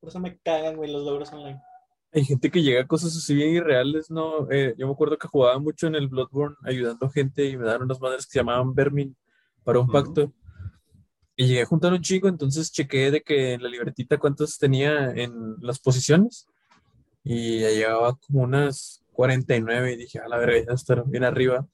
[0.00, 1.60] Por eso me cagan, güey, los logros online.
[2.12, 4.50] Hay gente que llega a cosas así bien irreales, ¿no?
[4.50, 7.64] Eh, yo me acuerdo que jugaba mucho en el Bloodborne ayudando a gente y me
[7.64, 9.16] daban unas madres que se llamaban Vermin
[9.64, 10.30] para un pacto.
[11.36, 15.10] Y llegué a juntar un chingo, entonces chequé de que en la libretita cuántos tenía
[15.12, 16.51] en las posiciones.
[17.24, 21.66] Y ya llevaba como unas 49 y dije, a la verga, ya está bien arriba.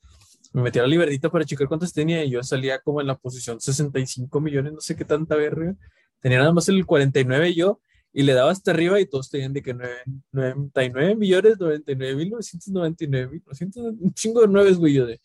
[0.53, 3.17] Me metí a la libretita para checar cuántas tenía y yo salía como en la
[3.19, 5.75] posición 65 millones, no sé qué tanta verga.
[6.21, 7.81] Tenía nada más el 49 yo
[8.13, 12.31] y le daba hasta arriba y todos tenían de que nueve- 99 millones, 99 mil
[12.31, 14.95] 999 mil 900, un chingo de nueves, güey.
[14.95, 15.21] Yo de,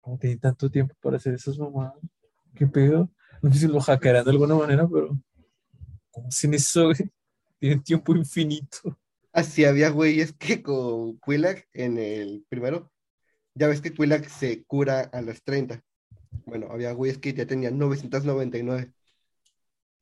[0.00, 1.94] ¿cómo tenía tanto tiempo para hacer esas mamadas?
[2.54, 3.10] ¿Qué pedo?
[3.42, 5.16] No sé si lo hackearán de alguna manera, pero
[6.10, 6.96] ¿cómo hacen eso, güey?
[7.58, 8.98] Tienen tiempo infinito.
[9.36, 12.90] Así había güeyes que con Quillac en el primero,
[13.54, 15.82] ya ves que Quillac se cura a las 30.
[16.46, 18.92] Bueno, había güeyes que ya tenían 999.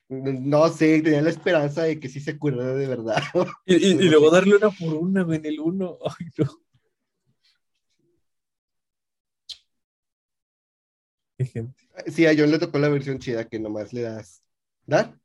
[0.09, 3.23] No sé, tenían la esperanza de que sí se curara de verdad.
[3.67, 5.99] Y, y- y luego darle una por una, en el uno.
[6.21, 6.47] Ay, no.
[11.39, 11.89] Qué gente.
[12.09, 14.43] Sí, a John le tocó la versión chida que nomás le das
[14.87, 15.19] dar,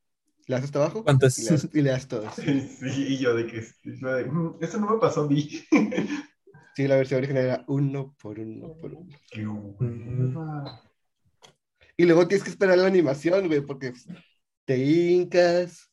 [0.50, 1.38] le das hasta abajo ¿Cuántas?
[1.38, 2.34] y le das, y le das todos.
[2.34, 5.48] Sí, y yo de que yo de, "Mm, eso no me pasó a mí.
[6.76, 9.14] Sí, la versión original era uno por uno por uno.
[9.30, 10.82] Qué hueva.
[11.98, 13.92] Y luego tienes que esperar la animación, güey, porque
[14.64, 15.92] te hincas,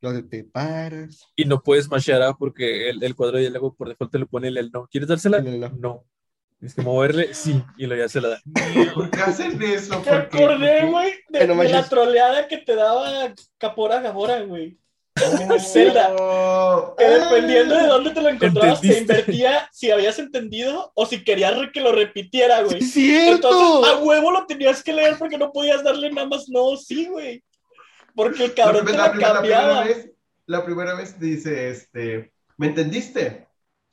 [0.00, 1.20] luego te paras.
[1.36, 4.26] Y no puedes mashear A porque el, el cuadro de diálogo por default te lo
[4.26, 4.86] pone el, el no.
[4.86, 5.36] ¿Quieres dársela?
[5.38, 5.68] El no.
[5.78, 6.04] No.
[6.58, 8.42] Tienes que moverle, sí, y lo ya se la da.
[8.94, 9.98] ¿Por qué hacen eso?
[10.00, 14.78] Te acordé, güey, de, Que no de la troleada que te daba Capora Gabora, güey.
[15.50, 16.14] El Zelda.
[16.18, 21.24] Oh, Que dependiendo de dónde te lo encontrabas, te invertía si habías entendido o si
[21.24, 22.78] querías que lo repitiera, güey.
[22.78, 23.48] ¡Es cierto!
[23.48, 27.06] Entonces, a huevo lo tenías que leer porque no podías darle nada más no sí,
[27.06, 27.42] güey.
[28.14, 29.84] Porque el La, cabrón te la la primera cambiaba.
[29.84, 30.10] vez,
[30.46, 33.46] la primera vez dice, este, ¿me entendiste?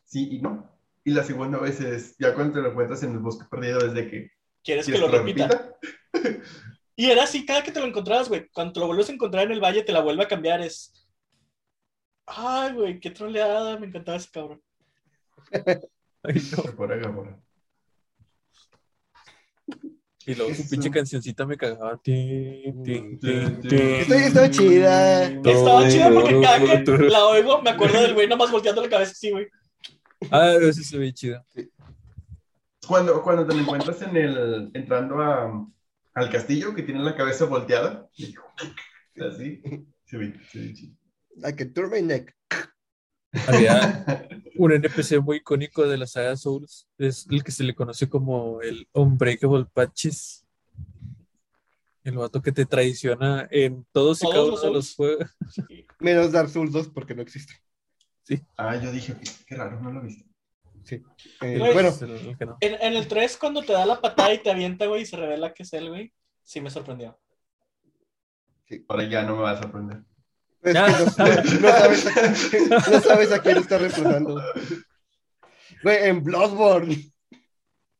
[0.05, 0.72] sí y no.
[1.05, 3.93] Y la segunda vez es, ya cuando te lo encuentras en el bosque perdido, es
[3.93, 4.29] de que...
[4.63, 5.75] ¿Quieres que ¿quieres lo repita?
[6.95, 8.47] Y era así cada que te lo encontrabas, güey.
[8.49, 10.61] Cuando te lo vuelves a encontrar en el valle, te la vuelve a cambiar.
[10.61, 11.07] Es.
[12.25, 13.79] Ay, güey, qué troleada.
[13.79, 14.61] Me encantaba ese cabrón.
[16.23, 16.63] Ay, no.
[16.63, 17.39] Gamora, Gamora.
[20.25, 21.99] Y luego su pinche cancioncita me cagaba.
[22.01, 23.79] Tin, tin, tin, tin.
[23.79, 25.23] Esto ya estaba chida.
[25.25, 29.11] Estaba chido porque cada que la oigo, me acuerdo del güey nomás volteando la cabeza
[29.11, 29.47] así, güey.
[30.31, 31.45] Ah, ese se ve chido.
[32.87, 35.67] Cuando, cuando te lo encuentras en el, entrando a,
[36.13, 39.61] al castillo, que tiene la cabeza volteada, así,
[40.05, 40.95] se ve, se ve chido.
[41.37, 42.35] I can turn my neck.
[43.47, 44.05] Había
[44.57, 46.87] un NPC muy icónico de la saga Souls.
[46.97, 50.45] Es el que se le conoce como el Unbreakable Patches.
[52.03, 55.29] El vato que te traiciona en todos y Todos cada los uno de los juegos.
[55.99, 57.53] Menos Dark Souls 2 porque no existe.
[58.57, 59.15] Ah, yo dije,
[59.45, 60.25] qué raro, no lo he visto.
[60.91, 61.01] Eh,
[61.39, 62.57] Pues- bueno, Es el- el que no.
[62.59, 65.15] En, en el 3, cuando te da la patada y te avienta, güey, y se
[65.17, 66.13] revela que es él, güey.
[66.41, 67.17] Sí me sorprendió.
[68.87, 70.03] Ahora ya no me va a sorprender.
[70.63, 74.41] es que no, sabes a, no sabes a quién está representando.
[75.83, 77.11] Güey, en Bloodborne.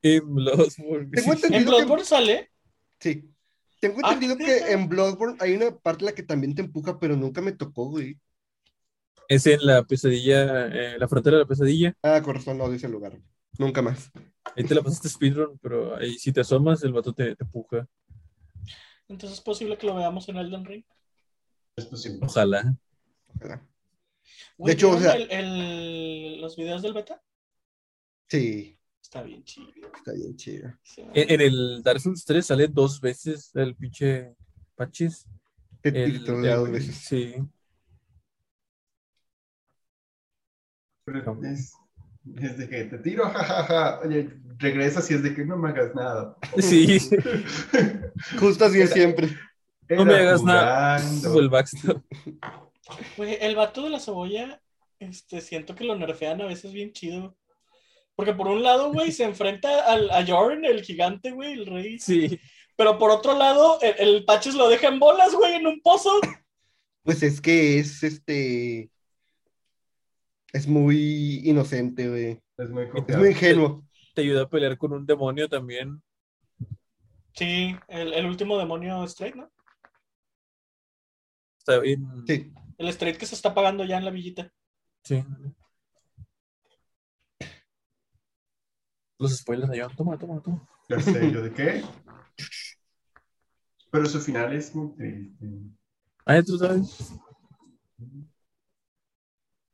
[0.02, 1.10] En Bloodborne.
[1.12, 2.52] Tengo En entendido que, Bloodborne sale.
[3.00, 3.30] sí.
[3.80, 4.66] Tengo Ah, entendido ¿neta?
[4.66, 7.52] que en Bloodborne hay una parte en la que también te empuja, pero nunca me
[7.52, 8.18] tocó, güey.
[9.34, 11.96] Es en la pesadilla, eh, la frontera de la pesadilla.
[12.04, 13.18] Ah, con razón, no, de ese lugar.
[13.58, 14.12] Nunca más.
[14.56, 17.88] Ahí te la pasaste speedrun, pero ahí si te asomas, el vato te, te empuja.
[19.08, 20.84] Entonces es posible que lo veamos en Elden Ring.
[21.76, 22.20] Es posible.
[22.22, 22.76] Ojalá.
[23.36, 23.66] Ojalá.
[24.58, 27.22] Güey, hecho, o ¿vieron sea- el- el- los videos del beta?
[28.28, 29.68] Sí, Está bien chido.
[29.96, 30.74] está bien chido.
[30.84, 34.36] Sí, En, en el Dark Souls 3 sale dos veces el pinche
[34.76, 35.28] Patches.
[35.82, 36.96] Te El, dos el- veces.
[36.96, 37.36] Sí.
[41.44, 41.74] Es,
[42.42, 44.00] es de que te tiro, jajaja.
[44.02, 46.38] Oye, regresas y es de que no me hagas nada.
[46.58, 47.00] Sí.
[48.40, 49.30] Justo así es siempre.
[49.90, 51.00] No me hagas nada.
[51.00, 51.34] jugando.
[51.34, 52.02] O el backstab.
[53.18, 54.62] Güey, el vato de la cebolla,
[55.00, 57.36] este, siento que lo nerfean a veces bien chido.
[58.16, 62.00] Porque por un lado, güey, se enfrenta al, a Jorn, el gigante, güey, el rey.
[62.00, 62.40] Sí.
[62.76, 66.12] Pero por otro lado, el, el Patches lo deja en bolas, güey, en un pozo.
[67.04, 68.93] Pues es que es este.
[70.54, 72.42] Es muy inocente, güey.
[72.58, 73.22] Es muy Es confiado.
[73.22, 73.84] muy ingenuo.
[74.14, 76.02] Te ayuda a pelear con un demonio también.
[77.34, 79.52] Sí, el, el último demonio Straight, ¿no?
[81.58, 82.06] Está bien.
[82.28, 82.54] Sí.
[82.78, 84.52] El Straight que se está pagando ya en la villita.
[85.04, 85.24] Sí.
[89.18, 89.88] Los spoilers allá.
[89.96, 90.68] Toma, toma, toma.
[90.90, 91.84] Ya sé, yo de qué.
[93.90, 95.48] Pero su final es muy triste.
[96.26, 97.14] Ah, tú sabes.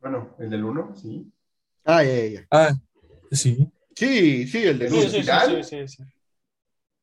[0.02, 1.32] Bueno, el del 1, sí.
[1.86, 2.48] Ah, ya, ya, ya.
[2.52, 2.74] Ah,
[3.32, 3.68] sí.
[3.96, 5.12] Sí, sí, el de Sí, luz.
[5.12, 6.04] sí, sí, sí, sí, sí.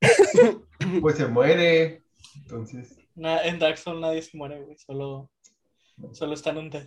[1.00, 2.02] Pues se muere.
[2.36, 4.76] Entonces, Na- en Dark Souls nadie se muere, güey.
[4.78, 5.30] Solo,
[6.12, 6.86] solo están un dead.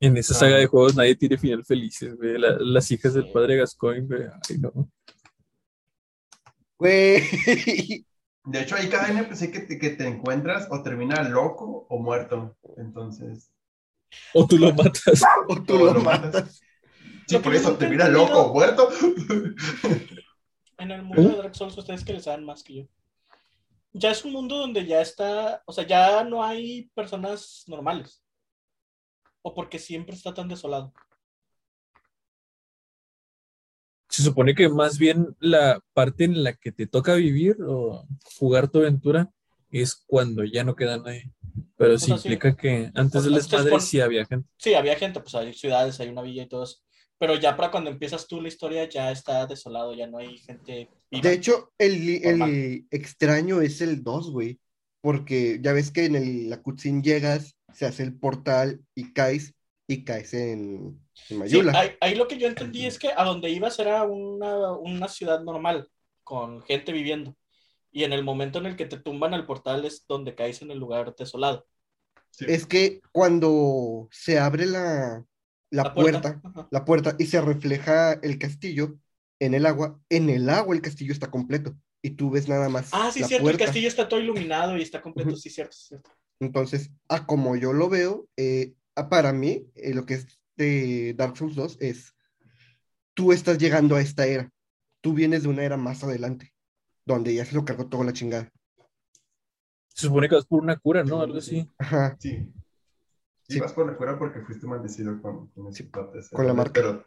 [0.00, 0.38] En esa Ah.
[0.38, 2.38] saga de juegos nadie tiene final felices, güey.
[2.38, 4.22] La- las hijas del padre Gascoigne, güey.
[4.48, 4.90] Ay, no.
[6.78, 7.20] Güey.
[8.44, 12.56] de hecho, hay cada NPC que te, que te encuentras o termina loco o muerto.
[12.76, 13.49] Entonces,
[14.34, 15.22] O tú lo matas.
[15.48, 16.60] O tú lo matas.
[17.26, 18.88] sí, por eso termina loco o muerto.
[20.78, 22.88] En el mundo de Dark Souls, ustedes que le saben más que yo.
[23.92, 28.22] Ya es un mundo donde ya está, o sea, ya no hay personas normales.
[29.42, 30.92] O porque siempre está tan desolado.
[34.08, 38.06] Se supone que más bien la parte en la que te toca vivir o
[38.38, 39.30] jugar tu aventura
[39.70, 41.30] es cuando ya no queda nadie.
[41.76, 42.12] Pero sí sí.
[42.12, 44.48] implica que antes del se desmadre sí había gente.
[44.58, 46.78] Sí, había gente, pues hay ciudades, hay una villa y todo eso.
[47.18, 50.88] Pero ya para cuando empiezas tú la historia ya está desolado, ya no hay gente
[51.10, 51.28] viva.
[51.28, 54.58] De hecho, el, el extraño es el 2, güey.
[55.02, 59.54] Porque ya ves que en el, la cutscene llegas, se hace el portal y caes,
[59.86, 61.72] y caes en, en Sí, Mayula.
[61.74, 65.42] ahí, ahí lo que yo entendí es que a donde ibas era una, una ciudad
[65.42, 65.88] normal,
[66.22, 67.34] con gente viviendo.
[67.92, 70.70] Y en el momento en el que te tumban al portal es donde caes en
[70.70, 71.66] el lugar desolado.
[72.30, 72.44] Sí.
[72.48, 75.24] Es que cuando se abre la,
[75.70, 78.96] la, puerta, la puerta y se refleja el castillo
[79.40, 81.74] en el agua, en el agua el castillo está completo.
[82.02, 83.62] Y tú ves nada más Ah, sí, la cierto, puerta.
[83.64, 86.10] el castillo está todo iluminado y está completo, sí, cierto, sí, cierto.
[86.40, 90.26] Entonces, a como yo lo veo, eh, a- para mí, eh, lo que es
[90.56, 92.14] de Dark Souls 2 es,
[93.14, 94.50] tú estás llegando a esta era,
[95.02, 96.54] tú vienes de una era más adelante,
[97.14, 98.50] donde ya se lo cargó toda la chingada.
[99.88, 101.20] Se supone que vas por una cura, ¿no?
[101.20, 101.68] Algo así.
[101.78, 102.16] Ajá.
[102.18, 102.30] Sí.
[103.42, 103.60] Sí, Sí.
[103.60, 106.80] vas por la cura porque fuiste maldecido con, con Sí, con la marca.
[106.80, 107.04] Pero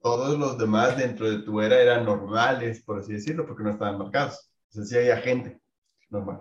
[0.00, 3.98] todos los demás dentro de tu era eran normales, por así decirlo, porque no estaban
[3.98, 4.50] marcados.
[4.70, 5.60] O sea, sí había gente
[6.08, 6.40] normal.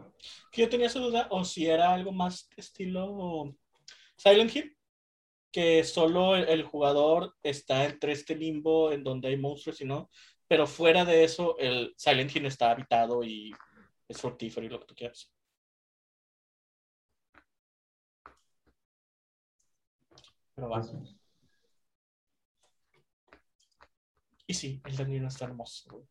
[0.51, 3.55] Que yo tenía esa duda, o si era algo más estilo
[4.17, 4.77] Silent Hill,
[5.51, 10.09] que solo el, el jugador está entre este limbo en donde hay monstruos y no,
[10.47, 13.53] pero fuera de eso, el Silent Hill está habitado y
[14.07, 15.31] es fructífero y lo que tú quieras.
[20.55, 20.81] Pero va.
[24.47, 26.07] Y sí, el Danilo está hermoso.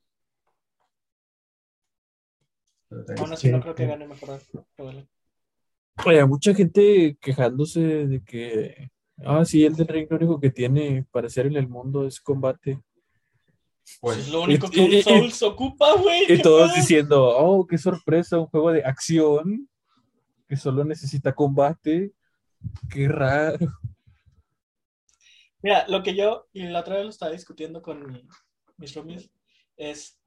[2.91, 4.41] Aún así no creo que gane mejor
[4.77, 5.07] revela.
[6.05, 8.91] Oye, mucha gente quejándose de que,
[9.25, 12.21] ah, sí, el del Ring lo único que tiene para hacer en el mundo es
[12.21, 12.83] combate.
[14.01, 16.25] Pues, es lo único y- que un y- y- Souls ocupa, güey.
[16.25, 19.69] Y ¿qué todos diciendo, oh, qué sorpresa, un juego de acción
[20.49, 22.13] que solo necesita combate.
[22.91, 23.59] Qué raro.
[25.63, 28.27] Mira, lo que yo, y la otra vez lo estaba discutiendo con mi-
[28.77, 29.31] mis roomies,
[29.77, 30.21] es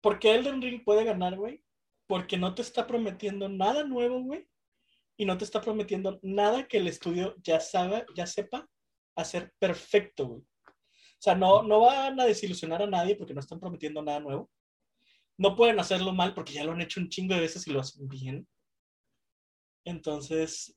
[0.00, 1.62] ¿por qué Elden Ring puede ganar, güey?
[2.06, 4.48] Porque no te está prometiendo nada nuevo, güey,
[5.16, 8.68] y no te está prometiendo nada que el estudio ya sabe, ya sepa
[9.16, 10.42] hacer perfecto, güey.
[11.20, 14.50] O sea, no, no van a desilusionar a nadie porque no están prometiendo nada nuevo.
[15.36, 17.80] No pueden hacerlo mal porque ya lo han hecho un chingo de veces y lo
[17.80, 18.48] hacen bien.
[19.84, 20.74] Entonces,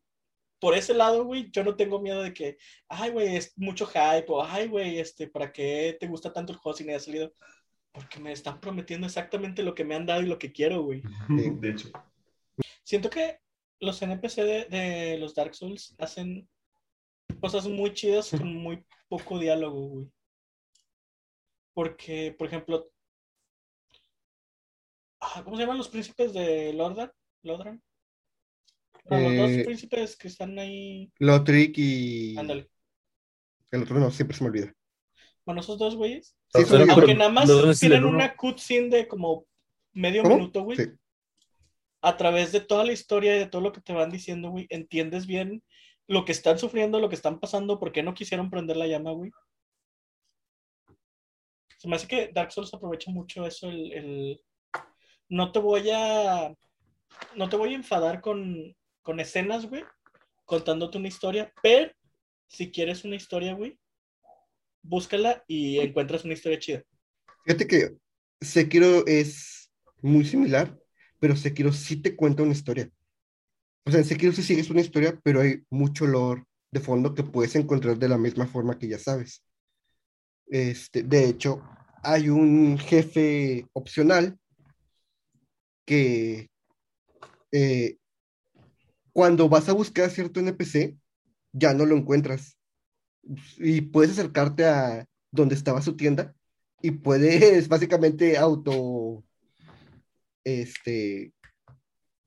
[0.59, 2.57] por ese lado, güey, yo no tengo miedo de que,
[2.89, 6.59] ay, güey, es mucho hype, o ay, güey, este, ¿para qué te gusta tanto el
[6.59, 7.33] juego si no ha salido?
[7.93, 11.01] Porque me están prometiendo exactamente lo que me han dado y lo que quiero, güey.
[11.29, 11.89] de hecho,
[12.83, 13.39] Siento que
[13.79, 16.49] los NPC de, de los Dark Souls hacen
[17.39, 20.11] cosas muy chidas con muy poco diálogo, güey.
[21.73, 22.89] Porque, por ejemplo,
[25.21, 27.11] ah, ¿cómo se llaman los príncipes de Lordan?
[27.43, 27.81] ¿Lordran?
[29.09, 31.11] No, los dos Eh, príncipes que están ahí.
[31.19, 32.69] Lotric y Ándale.
[33.71, 34.73] el otro no, siempre se me olvida.
[35.45, 36.37] Bueno, esos dos güeyes.
[36.53, 36.61] Sí.
[36.71, 37.49] Aunque pero nada más
[37.79, 39.45] tienen una cutscene de como
[39.91, 40.35] medio ¿Cómo?
[40.37, 40.77] minuto, güey.
[40.77, 40.85] Sí.
[42.01, 44.67] A través de toda la historia y de todo lo que te van diciendo, güey,
[44.69, 45.63] entiendes bien
[46.07, 49.11] lo que están sufriendo, lo que están pasando, por qué no quisieron prender la llama,
[49.11, 49.31] güey.
[51.83, 54.39] Se me hace que Dark Souls aprovecha mucho eso, el,
[55.27, 56.55] no te voy a
[57.35, 59.83] no te voy a enfadar con, con escenas, güey,
[60.45, 61.91] contándote una historia, pero
[62.47, 63.77] si quieres una historia, güey,
[64.81, 66.83] búscala y encuentras una historia chida.
[67.43, 67.97] Fíjate que
[68.39, 69.69] Sekiro es
[70.01, 70.79] muy similar,
[71.19, 72.89] pero Sekiro sí te cuenta una historia.
[73.83, 77.23] O sea, en Sekiro sí sigues una historia, pero hay mucho lore de fondo que
[77.23, 79.43] puedes encontrar de la misma forma que ya sabes.
[80.53, 81.63] Este, de hecho,
[82.03, 84.37] hay un jefe opcional
[85.83, 86.47] que
[87.51, 87.97] eh,
[89.11, 90.95] cuando vas a buscar cierto NPC,
[91.53, 92.55] ya no lo encuentras.
[93.57, 96.35] Y puedes acercarte a donde estaba su tienda
[96.83, 99.23] y puedes básicamente auto,
[100.43, 101.33] este,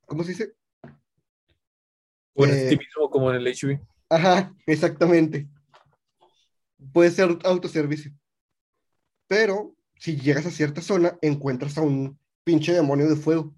[0.05, 0.53] ¿cómo se dice?
[2.35, 3.79] Bueno, Eh, mismo como en el HB.
[4.11, 5.47] Ajá, exactamente.
[6.93, 8.13] Puede ser autoservicio.
[9.29, 13.55] Pero si llegas a cierta zona, encuentras a un pinche demonio de fuego.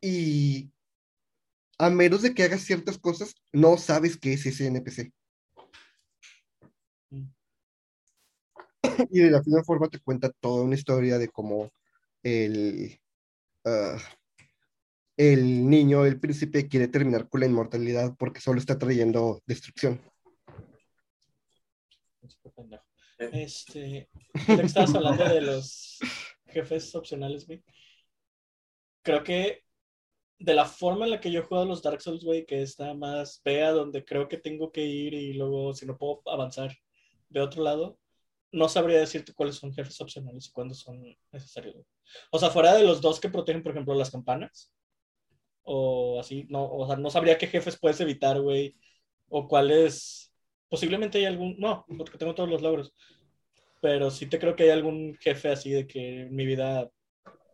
[0.00, 0.70] Y
[1.78, 5.12] a menos de que hagas ciertas cosas, no sabes qué es ese NPC.
[9.10, 11.70] Y de la misma forma te cuenta toda una historia de cómo
[12.22, 12.98] el,
[13.64, 13.98] ah,
[15.16, 20.00] el niño, el príncipe, quiere terminar con la inmortalidad porque solo está trayendo destrucción.
[22.26, 22.82] Súper pendejo.
[22.82, 23.05] Eh.
[23.18, 24.08] Este,
[24.46, 25.98] que estabas hablando de los
[26.46, 27.62] jefes opcionales, güey.
[29.02, 29.64] Creo que
[30.38, 33.40] de la forma en la que yo jugado los Dark Souls, güey, que está más
[33.44, 36.76] vea donde creo que tengo que ir y luego si no puedo avanzar
[37.28, 37.98] de otro lado,
[38.52, 41.02] no sabría decirte cuáles son jefes opcionales y cuándo son
[41.32, 41.76] necesarios.
[42.30, 44.72] O sea, fuera de los dos que protegen, por ejemplo, las campanas.
[45.62, 48.76] O así, no, o sea, no sabría qué jefes puedes evitar, güey.
[49.28, 50.25] O cuáles.
[50.68, 51.56] Posiblemente hay algún.
[51.58, 52.92] No, porque tengo todos los logros.
[53.80, 56.90] Pero sí te creo que hay algún jefe así de que en mi vida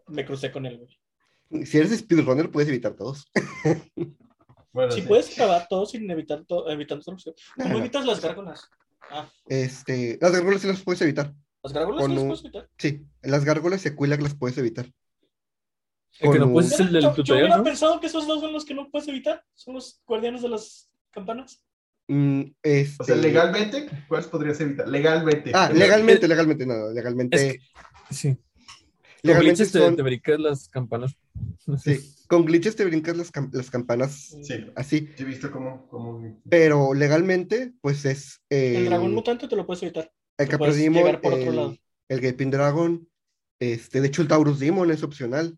[0.07, 1.67] me crucé con él, güey.
[1.67, 3.27] Si eres speedrunner, puedes evitar todos.
[4.75, 5.07] Bueno, Si sí.
[5.07, 7.35] puedes acabar todo sin evitar todo, evitando solución.
[7.57, 7.79] ¿Cómo Ajá.
[7.79, 8.71] evitas las gárgolas?
[9.11, 11.35] Ah, Este, las gárgolas sí las puedes evitar.
[11.63, 12.71] las gárgolas sí las un- puedes evitar.
[12.79, 14.87] Sí, las gárgolas y Aquila las puedes evitar.
[16.21, 17.65] El que no con puedes es el del Yo- yo, tutorial, hubiera ¿no?
[17.65, 19.45] pensado que esos dos son los que no puedes evitar.
[19.53, 21.63] Son los guardianes de las campanas.
[22.13, 22.97] Mm, este...
[23.03, 24.87] O sea, legalmente, ¿cuáles podrías evitar?
[24.87, 25.51] Legalmente.
[25.55, 27.37] Ah, legalmente, legalmente, no, legalmente.
[27.37, 27.61] Es que-
[28.15, 28.29] Sí.
[28.29, 31.17] Con legalmente glitches te, son- te brincas las campanas.
[31.83, 35.87] Sí, con glitches te brincas las, cam- las campanas Sí, así, sí he visto cómo,
[35.89, 40.13] cómo pero legalmente, pues es El el, dragón mutante te lo puedes evitar.
[41.31, 41.77] el otro el, lado.
[42.09, 43.09] el Gaping Dragon,
[43.61, 45.57] este, de hecho el Taurus Demon es opcional.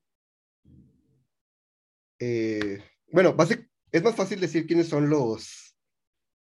[2.20, 2.80] Eh,
[3.10, 3.34] bueno,
[3.90, 5.63] es más fácil decir quiénes son los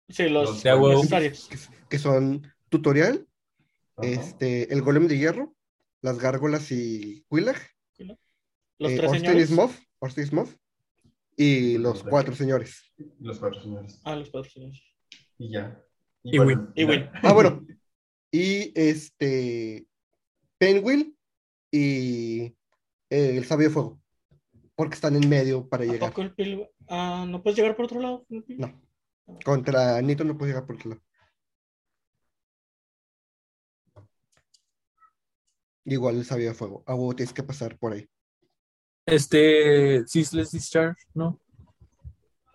[0.09, 1.48] Sí, los Los necesarios.
[1.48, 1.59] que,
[1.90, 3.26] que son tutorial,
[4.02, 5.54] este, el Golem de Hierro,
[6.02, 7.57] las Gárgolas y Quillag,
[8.78, 9.50] Los eh, tres señores.
[11.36, 12.92] Y los cuatro señores.
[13.20, 14.00] Los cuatro señores.
[14.04, 14.80] Ah, los cuatro señores.
[15.38, 15.82] Y ya.
[16.22, 16.84] Y bueno, Y.
[16.84, 17.09] Win.
[17.22, 17.66] Ah, bueno.
[18.30, 19.86] Y este.
[20.59, 21.16] Penguin
[21.70, 22.42] y
[23.11, 24.00] eh, el Sabio de Fuego.
[24.74, 26.11] Porque están en medio para ¿A llegar.
[26.11, 28.24] poco el pil- Ah, ¿no puedes llegar por otro lado?
[28.28, 28.82] No.
[29.44, 31.02] Contra Nito no puede llegar por otro lado.
[35.84, 36.82] Igual el Sabio de Fuego.
[36.86, 38.08] A huevo tienes que pasar por ahí.
[39.06, 41.40] Este, Ceaseless Discharge, ¿no?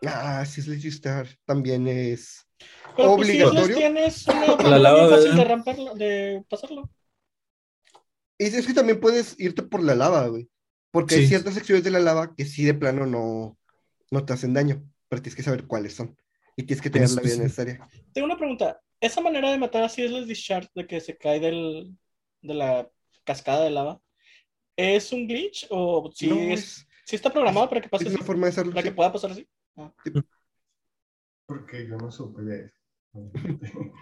[0.06, 2.46] Ah, es Star también es.
[2.98, 3.78] Pero pues, Obligatorio.
[3.78, 6.90] tienes una La lava, fácil de ramparlo, de pasarlo.
[8.38, 10.50] Y es que también puedes irte por la lava, güey.
[10.92, 13.58] Porque hay ciertas secciones de la lava que sí de plano no,
[14.10, 14.84] no te hacen daño.
[15.08, 16.18] Pero tienes que saber cuáles son.
[16.56, 17.88] Y tienes que tener la vida necesaria.
[18.14, 18.80] Tengo una pregunta.
[19.00, 21.98] ¿Esa manera de matar así es el discharge de que se cae del,
[22.42, 22.90] de la
[23.24, 24.00] cascada de lava?
[24.76, 28.16] ¿Es un glitch o si no, es, es, sí está programado para que pase es
[28.16, 28.24] así?
[28.24, 28.74] forma de hacerlo.
[28.74, 29.48] ¿Para que pueda pasar así?
[31.46, 32.76] Porque yo no supe de eso.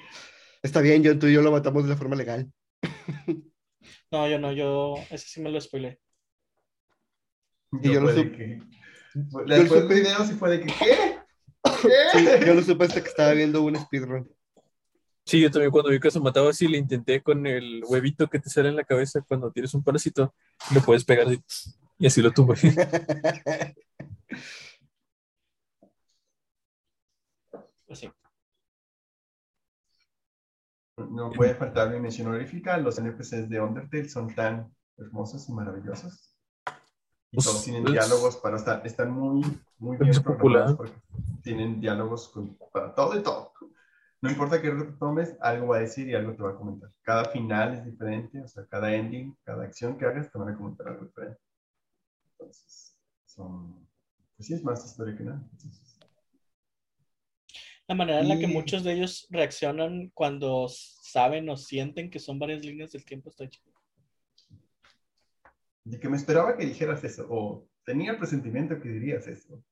[0.62, 2.52] Está bien, yo, tú y yo lo matamos de la forma legal.
[4.12, 6.00] No, yo no, yo ese sí me lo spoilé.
[7.82, 8.38] Y yo lo fue de supe.
[8.38, 8.60] que-
[9.16, 9.94] Yo Después supe.
[9.96, 11.19] video sí fue de que, ¿qué?
[12.46, 14.30] Yo lo supe hasta que estaba viendo un speedrun.
[15.26, 18.40] Sí, yo también cuando vi que se mataba así, le intenté con el huevito que
[18.40, 20.34] te sale en la cabeza cuando tienes un parásito,
[20.74, 21.40] le puedes pegar y,
[22.00, 22.56] y así lo tuve.
[27.90, 28.08] Así.
[30.98, 32.78] No puede faltar mi mención honorífica.
[32.78, 36.29] Los NPCs de Undertale son tan hermosos y maravillosos.
[37.32, 39.44] Y Pues, todos tienen es- diálogos para estar, están muy,
[39.78, 40.36] muy es bien popular.
[40.36, 40.94] programados porque
[41.44, 43.54] tienen diálogos con- para todo y todo.
[44.22, 46.92] No importa qué reto tomes, algo va a decir y algo te va a comentar.
[47.04, 50.58] Cada final es diferente, o sea, cada ending, cada acción que hagas te van a
[50.58, 51.40] comentar algo diferente.
[52.32, 53.88] Entonces, son,
[54.36, 55.42] pues sí, es más historia que nada.
[55.54, 55.86] Entonces,
[57.88, 62.20] La manera en la que Y- muchos de ellos reaccionan cuando saben o sienten que
[62.20, 63.74] son varias líneas del tiempo está chido.
[65.86, 69.64] Y que me esperaba que dijeras eso, o tenía el presentimiento que dirías eso.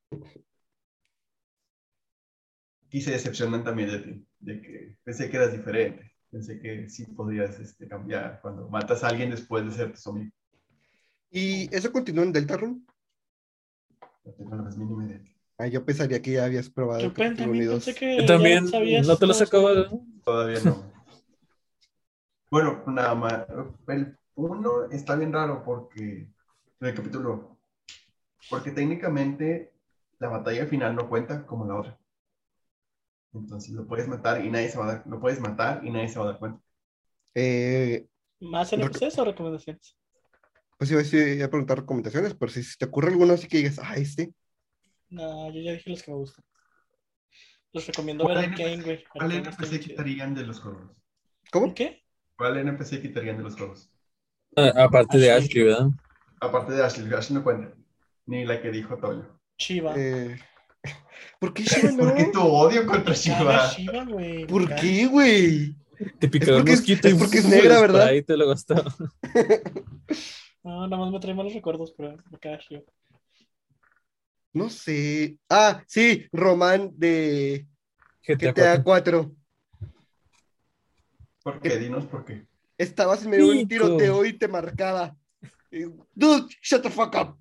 [2.89, 7.05] Y se decepcionan también de ti, de que pensé que eras diferente, pensé que sí
[7.05, 10.31] podrías este, cambiar cuando matas a alguien después de ser tu amigo.
[11.29, 12.81] ¿Y eso continúa en Deltarune?
[14.23, 15.21] No tengo la más mínima idea.
[15.57, 18.67] Ah, yo pensaría que ya habías probado Yo capítulo también pensé que Yo ya también,
[18.67, 19.89] sabías no te lo sacaba.
[20.23, 20.91] Todavía no.
[22.51, 23.45] bueno, nada más.
[23.87, 26.27] El uno está bien raro porque.
[26.79, 27.57] El capítulo.
[28.49, 29.73] Porque técnicamente
[30.19, 31.99] la batalla final no cuenta como la otra.
[33.33, 36.07] Entonces lo puedes matar y nadie se va a dar, lo puedes matar y nadie
[36.07, 36.61] se va a dar cuenta.
[37.35, 38.07] Eh,
[38.39, 39.97] ¿Más NPCs o recomendaciones?
[40.77, 43.57] pues iba a, iba a preguntar recomendaciones, pero si, si te ocurre alguno así que
[43.57, 44.31] digas, ah, este,
[45.09, 46.45] No, yo ya dije los que me gustan.
[47.73, 49.03] Los recomiendo ¿Cuál ver Arcane, NPC güey.
[49.11, 50.91] ¿Cuál NPC quitarían de los juegos?
[51.51, 51.73] ¿cómo?
[51.73, 52.03] ¿Qué?
[52.37, 53.91] ¿Cuál NPC quitarían de los juegos?
[54.55, 55.63] Ah, aparte de Ashley.
[55.63, 55.87] ¿verdad?
[56.39, 57.73] Aparte de Ashley, Ashley no cuenta.
[58.25, 59.39] Ni la que dijo Toyo.
[59.57, 59.93] Chiva.
[59.97, 60.37] Eh,
[61.39, 61.97] ¿por qué Shiva no?
[61.97, 63.67] ¿Por qué tu odio contra Shiva?
[63.69, 64.05] Shiva,
[64.47, 65.75] ¿Por qué, güey?
[66.19, 68.01] Te pica un porque es- es porque es negra, ¿verdad?
[68.01, 68.93] spray te lo gastaba.
[70.63, 72.81] No, nada más me trae malos recuerdos, pero me caga Shiva.
[74.51, 75.37] No sé.
[75.49, 77.65] Ah, sí, Román de
[78.27, 78.83] GTA GTA 4.
[78.83, 79.35] 4.
[81.43, 81.77] ¿Por qué?
[81.77, 82.45] Dinos por qué.
[82.77, 85.15] Estabas en medio de un tiroteo y te marcaba.
[86.13, 87.37] Dude, shut the fuck up.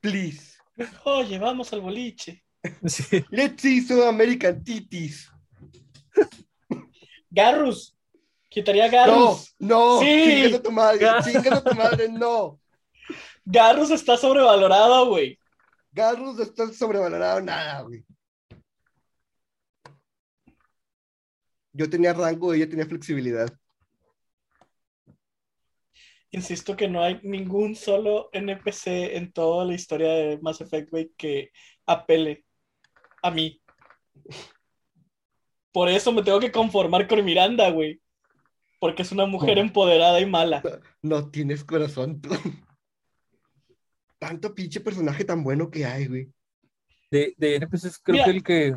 [0.00, 0.58] Please.
[1.04, 2.42] Oye, vamos al boliche.
[2.86, 3.24] Sí.
[3.30, 5.30] Let's see some American titties.
[7.30, 7.96] Garrus.
[8.48, 9.54] Quitaría No, Garrus.
[9.58, 10.00] no.
[10.00, 10.06] Sí.
[10.06, 10.98] Chingas a tu madre.
[11.00, 12.60] Gar- Chingas a tu madre, no.
[13.44, 15.38] Garrus está sobrevalorado, güey.
[15.92, 18.04] Garrus no está sobrevalorado nada, güey.
[21.72, 23.52] Yo tenía rango, ella tenía flexibilidad.
[26.34, 31.12] Insisto que no hay ningún solo NPC en toda la historia de Mass Effect, güey,
[31.16, 31.52] que
[31.86, 32.44] apele
[33.22, 33.62] a mí.
[35.70, 38.00] Por eso me tengo que conformar con Miranda, güey.
[38.80, 39.60] Porque es una mujer ¿Cómo?
[39.60, 40.60] empoderada y mala.
[41.02, 42.30] No tienes corazón tú.
[44.18, 46.32] tanto pinche personaje tan bueno que hay, güey.
[47.12, 48.24] De, de NPCs, creo Mira.
[48.24, 48.76] que el que.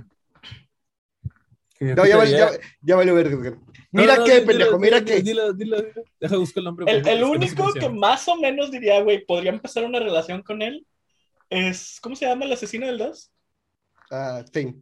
[1.79, 3.51] Que No, ya, vale- quitaría- ya, ya valió verga, güey.
[3.51, 5.21] No, Mira no, qué, dilo, pendejo, dilo, mira dilo, qué.
[5.21, 6.03] Dilo, dilo, dilo.
[6.19, 6.91] Deja buscar el nombre.
[6.91, 10.85] El, que único que más o menos diría, güey, podría empezar una relación con él
[11.49, 11.99] es.
[12.01, 13.31] ¿Cómo se llama el asesino del 2?
[14.11, 14.75] Ah, sí.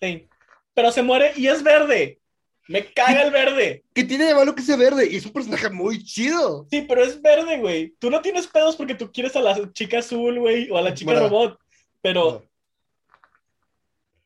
[0.00, 0.28] Sí.
[0.74, 2.20] Pero se muere y es verde.
[2.68, 3.84] Me caga el verde.
[3.94, 5.08] ¿Qué tiene de malo que sea verde?
[5.10, 6.66] Y es un personaje muy chido.
[6.70, 7.94] Sí, pero es verde, güey.
[7.98, 10.92] Tú no tienes pedos porque tú quieres a la chica azul, güey, o a la
[10.94, 11.28] chica Bueno.
[11.28, 11.58] robot.
[12.02, 12.44] Pero.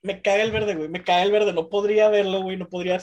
[0.03, 0.89] Me caga el verde, güey.
[0.89, 1.53] Me caga el verde.
[1.53, 2.57] No podría verlo, güey.
[2.57, 3.03] No podría,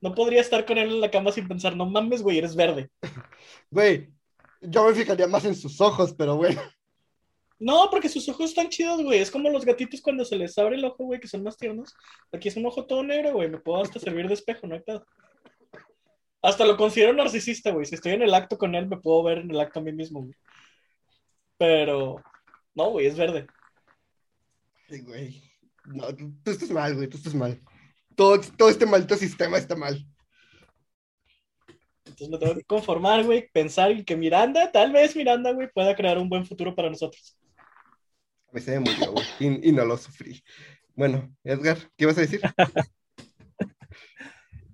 [0.00, 2.90] no podría estar con él en la cama sin pensar, no mames, güey, eres verde.
[3.70, 4.08] Güey,
[4.62, 6.58] yo me fijaría más en sus ojos, pero bueno.
[7.58, 9.18] No, porque sus ojos están chidos, güey.
[9.18, 11.94] Es como los gatitos cuando se les abre el ojo, güey, que son más tiernos.
[12.32, 13.50] Aquí es un ojo todo negro, güey.
[13.50, 15.04] Me puedo hasta servir de espejo, no hay pedo.
[16.40, 17.84] Hasta lo considero narcisista, güey.
[17.84, 19.92] Si estoy en el acto con él, me puedo ver en el acto a mí
[19.92, 20.34] mismo, güey.
[21.58, 22.22] Pero,
[22.74, 23.46] no, güey, es verde.
[24.88, 25.47] Ay, güey.
[25.94, 27.60] No, tú, tú estás mal, güey, tú estás mal.
[28.14, 30.04] Todo, todo este maldito sistema está mal.
[32.04, 35.94] Entonces me tengo que conformar, güey, pensar en que Miranda, tal vez Miranda, güey, pueda
[35.94, 37.36] crear un buen futuro para nosotros.
[38.50, 40.42] Mí se me murió, güey, y, y no lo sufrí.
[40.94, 42.40] Bueno, Edgar, ¿qué vas a decir?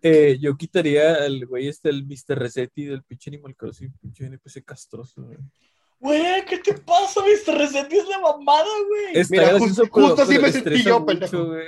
[0.07, 2.39] Eh, yo quitaría al güey este, el Mr.
[2.39, 5.23] Resetti del pinche Animal Crossing, pinche NPC castroso.
[5.23, 5.39] güey.
[6.05, 7.57] Güey, ¿qué te pasa, Mr.
[7.57, 7.97] Resetti?
[7.97, 9.19] Es la mamada, güey.
[9.21, 11.47] Está Mira, justo- pero- justo así pero me sentí estresa yo, mucho, pendejo.
[11.47, 11.65] güey.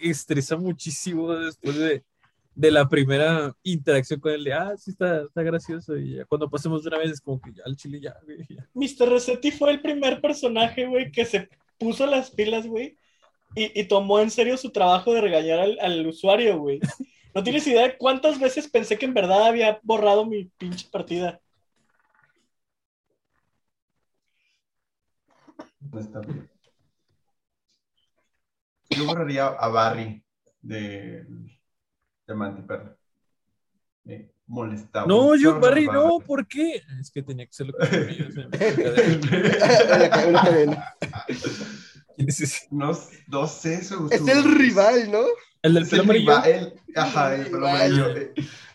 [0.00, 2.04] Estresa muchísimo después de,
[2.54, 4.44] de la primera interacción con él.
[4.44, 5.96] De, ah, sí, está, está gracioso.
[5.96, 8.38] Y ya cuando pasemos de una vez es como que ya al chile ya, güey.
[8.48, 8.64] ya.
[8.74, 9.08] Mr.
[9.10, 12.96] Resetti fue el primer personaje, güey, que se puso las pilas, güey,
[13.56, 16.78] y, y tomó en serio su trabajo de regañar al, al usuario, güey.
[17.34, 21.40] No tienes idea de cuántas veces pensé que en verdad había borrado mi pinche partida.
[25.90, 26.48] No está bien.
[28.90, 30.22] Yo borraría a Barry
[30.60, 31.24] de,
[32.26, 32.96] de Mantiperla.
[34.04, 35.06] Me molestaba.
[35.06, 36.82] No, yo, Barry, no, ¿por qué?
[37.00, 38.28] Es que tenía que ser lo que quería,
[42.16, 42.66] ¿Quién es ese?
[42.70, 42.92] No,
[43.28, 43.74] no sé.
[43.74, 43.90] Es
[44.28, 45.20] el rival, ¿no?
[45.62, 46.72] El del Es pelo el amarillo.
[46.96, 48.06] ajá, el pelo amarillo.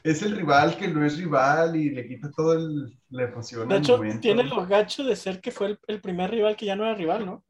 [0.03, 3.67] Es el rival que no es rival y le quita todo el, la emoción.
[3.67, 4.21] De hecho, momento.
[4.21, 6.95] tiene lo gacho de ser que fue el, el primer rival que ya no era
[6.95, 7.43] rival, ¿no?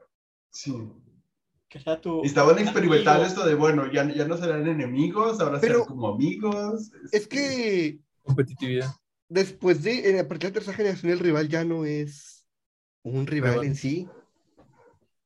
[0.49, 0.73] Sí.
[1.69, 2.23] Que era tu.
[2.23, 6.07] Y Estaban experimentando esto de, bueno, ya, ya no serán enemigos, ahora Pero- serán como
[6.15, 6.89] amigos.
[7.11, 8.89] Es que Competitividad.
[9.29, 12.45] después de, en- a partir de la tercera generación, el rival ya no es
[13.03, 13.65] un rival Rival.
[13.67, 14.07] en sí.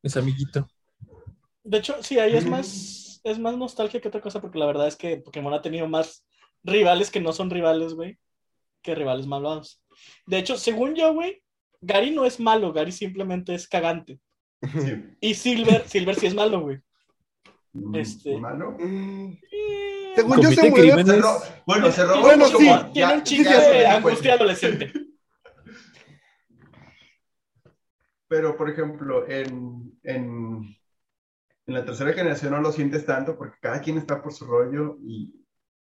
[0.04, 0.68] Es amiguito.
[1.64, 2.49] De hecho, sí, ahí es Mm.
[2.49, 5.88] más, es más nostalgia que otra cosa, porque la verdad es que Pokémon ha tenido
[5.88, 6.26] más
[6.64, 8.18] rivales que no son rivales, güey,
[8.82, 9.82] que rivales malvados.
[10.26, 11.43] De hecho, según yo, güey,
[11.82, 14.20] Gary no es malo, Gary simplemente es cagante.
[14.62, 15.04] Sí.
[15.22, 16.80] Y Silver, Silver sí es malo, güey.
[17.74, 18.76] Mm, Este- ¿Malo?
[18.80, 20.56] Mm, Eh, Según yo se
[21.22, 22.70] ro- bueno, se robó Bueno, sí.
[22.93, 24.91] Tiene un se de angustia adolescente.
[28.32, 30.64] Pero, por ejemplo, en, en,
[31.68, 34.98] en la tercera generación no lo sientes tanto porque cada quien está por su rollo
[35.06, 35.36] y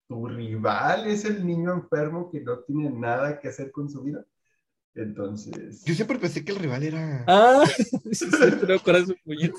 [0.07, 4.25] tu rival es el niño enfermo que no tiene nada que hacer con su vida.
[4.95, 7.63] Entonces, Yo siempre pensé que el rival era, Ah,
[8.11, 9.51] sí, sí,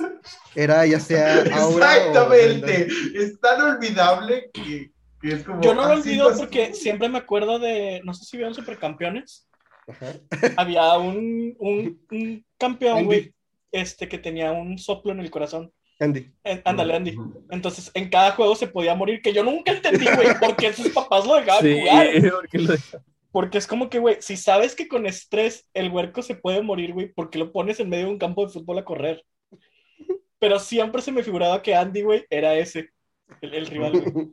[0.56, 4.90] era ya sea Aura o exactamente, es tan olvidable que,
[5.20, 5.62] que es como...
[5.62, 6.40] Yo no lo así olvido pasó.
[6.40, 9.48] porque siempre me acuerdo de, no sé si vieron Supercampeones,
[9.88, 10.12] Ajá.
[10.56, 13.04] había un, un, un campeón, Andy.
[13.06, 13.34] güey,
[13.72, 15.72] este que tenía un soplo en el corazón.
[16.00, 16.32] Andy.
[16.44, 17.16] En- ándale, Andy.
[17.50, 20.88] Entonces, en cada juego se podía morir, que yo nunca entendí, güey, por qué sus
[20.88, 22.06] papás lo dejaban Sí, jugar.
[22.40, 22.74] porque lo
[23.30, 26.92] Porque es como que, güey, si sabes que con estrés el huerco se puede morir,
[26.92, 29.24] güey, ¿por qué lo pones en medio de un campo de fútbol a correr?
[30.38, 32.90] Pero siempre se me figuraba que Andy, güey, era ese,
[33.40, 34.28] el, el rival, güey.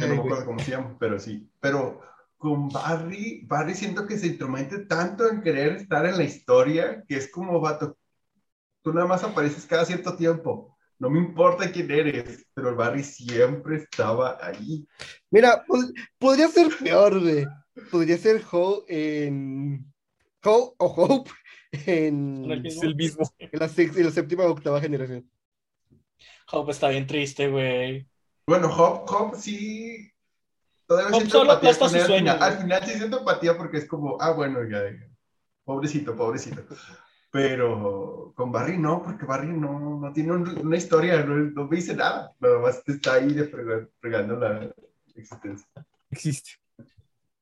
[0.00, 1.48] Yo no me acuerdo cómo se llama, pero sí.
[1.60, 2.00] Pero
[2.42, 7.16] con Barry, Barry siento que se intromete tanto en querer estar en la historia que
[7.16, 7.96] es como, vato,
[8.82, 10.76] tú nada más apareces cada cierto tiempo.
[10.98, 14.84] No me importa quién eres, pero el Barry siempre estaba ahí.
[15.30, 17.46] Mira, pod- podría ser peor, güey.
[17.92, 19.86] Podría ser Ho en.
[20.44, 21.30] Ho o Hope
[21.86, 22.82] en, Con el en mismo.
[22.82, 23.32] Es el mismo.
[23.52, 25.30] la, sex- en la séptima o octava generación.
[26.50, 28.06] Hope está bien triste, güey.
[28.46, 30.11] Bueno, Hop, Hop sí.
[30.86, 32.42] Todavía solo empatía aplasta con él sus al final.
[32.42, 35.08] Al final sí siento empatía porque es como, ah, bueno, ya, ya.
[35.64, 36.62] pobrecito, pobrecito.
[37.30, 41.76] Pero con Barry no, porque Barry no, no tiene un- una historia, no, no me
[41.76, 42.32] dice nada.
[42.40, 44.70] Nada más está ahí de frega- fregando la
[45.14, 45.66] existencia.
[46.10, 46.52] Existe.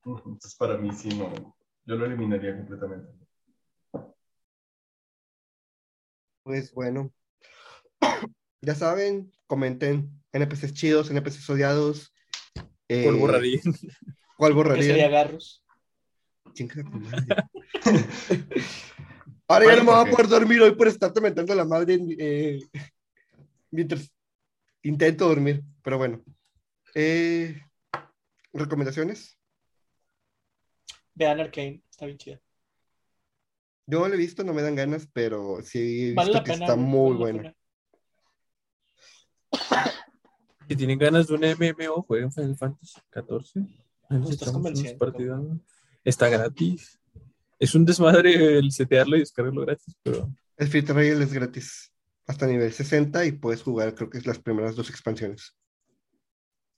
[0.04, 1.32] Entonces, para mí sí, no.
[1.86, 3.08] Yo lo eliminaría completamente.
[6.42, 7.12] Pues bueno,
[8.62, 12.09] ya saben, comenten NPCs chidos, NPCs odiados.
[12.90, 13.60] Eh, Por borrarín.
[14.36, 15.08] ¿Cuál Que sería borraría?
[15.08, 15.64] Garros.
[16.54, 17.36] Chinga tu madre.
[19.46, 22.58] Ahora ya no me voy a poder dormir hoy por estarte mentando la madre eh,
[23.70, 24.12] mientras
[24.82, 25.62] intento dormir.
[25.84, 26.20] Pero bueno.
[26.96, 27.62] Eh,
[28.52, 29.38] ¿Recomendaciones?
[31.14, 32.40] Vean Arcane, está bien chida.
[33.86, 36.64] Yo no lo he visto, no me dan ganas, pero sí he visto que pena.
[36.64, 37.54] está muy vale bueno.
[40.70, 43.58] Si tienen ganas de un MMO, jueguen Final Fantasy 14.
[43.58, 43.66] Ahí
[44.10, 45.40] Me nos estás echamos unos convenciendo, partidas.
[46.04, 47.00] Está gratis.
[47.58, 51.92] Es un desmadre el setearlo y descargarlo gratis, pero El Free Trial es gratis
[52.24, 55.56] hasta nivel 60 y puedes jugar, creo que es las primeras dos expansiones.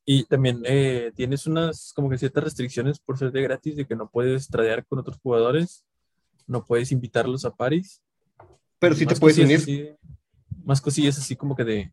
[0.07, 3.95] Y también eh, tienes unas como que ciertas restricciones por ser de gratis, de que
[3.95, 5.85] no puedes tradear con otros jugadores,
[6.47, 8.01] no puedes invitarlos a paris.
[8.79, 9.59] Pero sí te puedes unir.
[9.59, 9.91] así-
[10.65, 11.93] más cosillas así como que de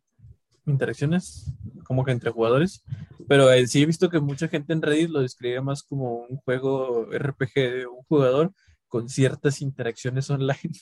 [0.70, 2.84] interacciones, como que entre jugadores.
[3.28, 6.38] Pero eh, sí he visto que mucha gente en Reddit lo describe más como un
[6.38, 8.54] juego RPG de un jugador
[8.88, 10.74] con ciertas interacciones online.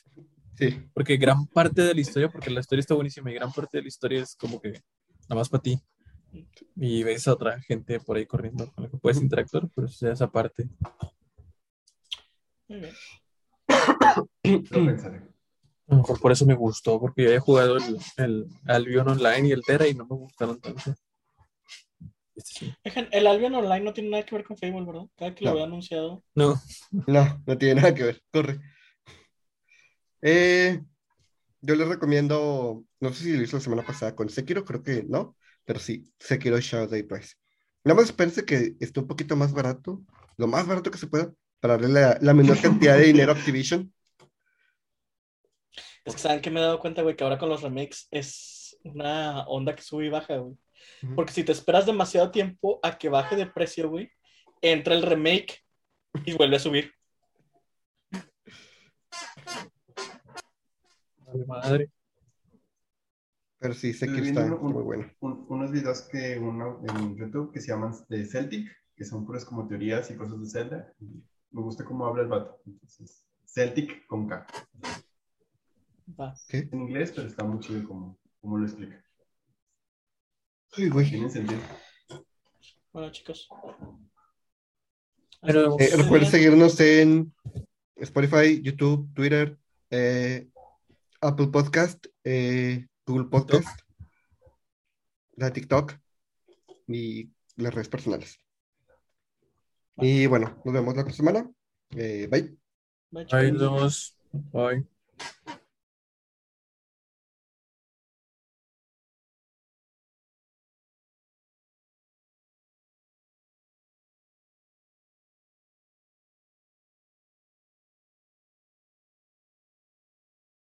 [0.55, 0.89] Sí.
[0.93, 3.83] Porque gran parte de la historia, porque la historia está buenísima y gran parte de
[3.83, 5.79] la historia es como que nada más para ti.
[6.75, 10.01] Y ves a otra gente por ahí corriendo con la que puedes interactuar, pero es
[10.01, 10.69] esa parte.
[12.67, 12.93] Muy bien.
[14.71, 15.36] Lo pensaré.
[15.87, 19.47] A lo mejor por eso me gustó, porque yo había jugado el, el Albion Online
[19.47, 20.93] y el Terra y no me gustaron tanto.
[22.35, 22.73] Este sí.
[23.11, 25.07] El Albion Online no tiene nada que ver con Fable, ¿verdad?
[25.17, 25.53] Cada que lo No.
[25.53, 26.23] había anunciado.
[26.35, 26.61] No,
[27.07, 28.21] No, no tiene nada que ver.
[28.31, 28.59] Corre.
[30.21, 30.81] Eh,
[31.61, 35.03] yo les recomiendo, no sé si lo hizo la semana pasada con Sekiro, creo que
[35.03, 35.35] no,
[35.65, 37.35] pero sí, Sekiro Shadow Day Price.
[37.83, 40.01] Nada más espérense que esté un poquito más barato,
[40.37, 43.35] lo más barato que se pueda, para darle la, la menor cantidad de dinero a
[43.35, 43.91] Activision.
[46.07, 48.79] Es que saben que me he dado cuenta, güey, que ahora con los remakes es
[48.83, 50.55] una onda que sube y baja, güey.
[51.15, 54.09] Porque si te esperas demasiado tiempo a que baje de precio, güey,
[54.61, 55.63] entra el remake
[56.25, 56.93] y vuelve a subir.
[61.25, 61.91] vale madre.
[63.59, 65.11] Pero sí, Estoy viendo está un- muy bueno.
[65.19, 69.43] un- unos videos que uno en YouTube que se llaman de Celtic, que son puras
[69.43, 70.93] como teorías y cosas de Zelda.
[71.51, 72.61] Me gusta cómo habla el vato.
[72.65, 74.45] Entonces, Celtic con K.
[76.71, 79.03] En inglés, pero está muy chido como, como lo explica.
[80.73, 81.09] Ay, güey.
[81.09, 81.59] Tiene sentido.
[82.93, 83.47] Bueno, chicos.
[85.41, 87.33] Pero- Eh, recuerden seguirnos en
[87.95, 89.57] Spotify, YouTube, Twitter,
[89.89, 90.47] eh,
[91.21, 93.79] Apple Podcast, eh, Google Podcast,
[95.35, 95.93] la TikTok
[96.87, 98.39] y las redes personales.
[99.97, 101.51] Y bueno, nos vemos la próxima semana.
[101.91, 102.55] Eh, bye.
[103.09, 103.51] Bye, chicos.
[103.53, 104.17] nos vemos.
[104.31, 104.87] Bye.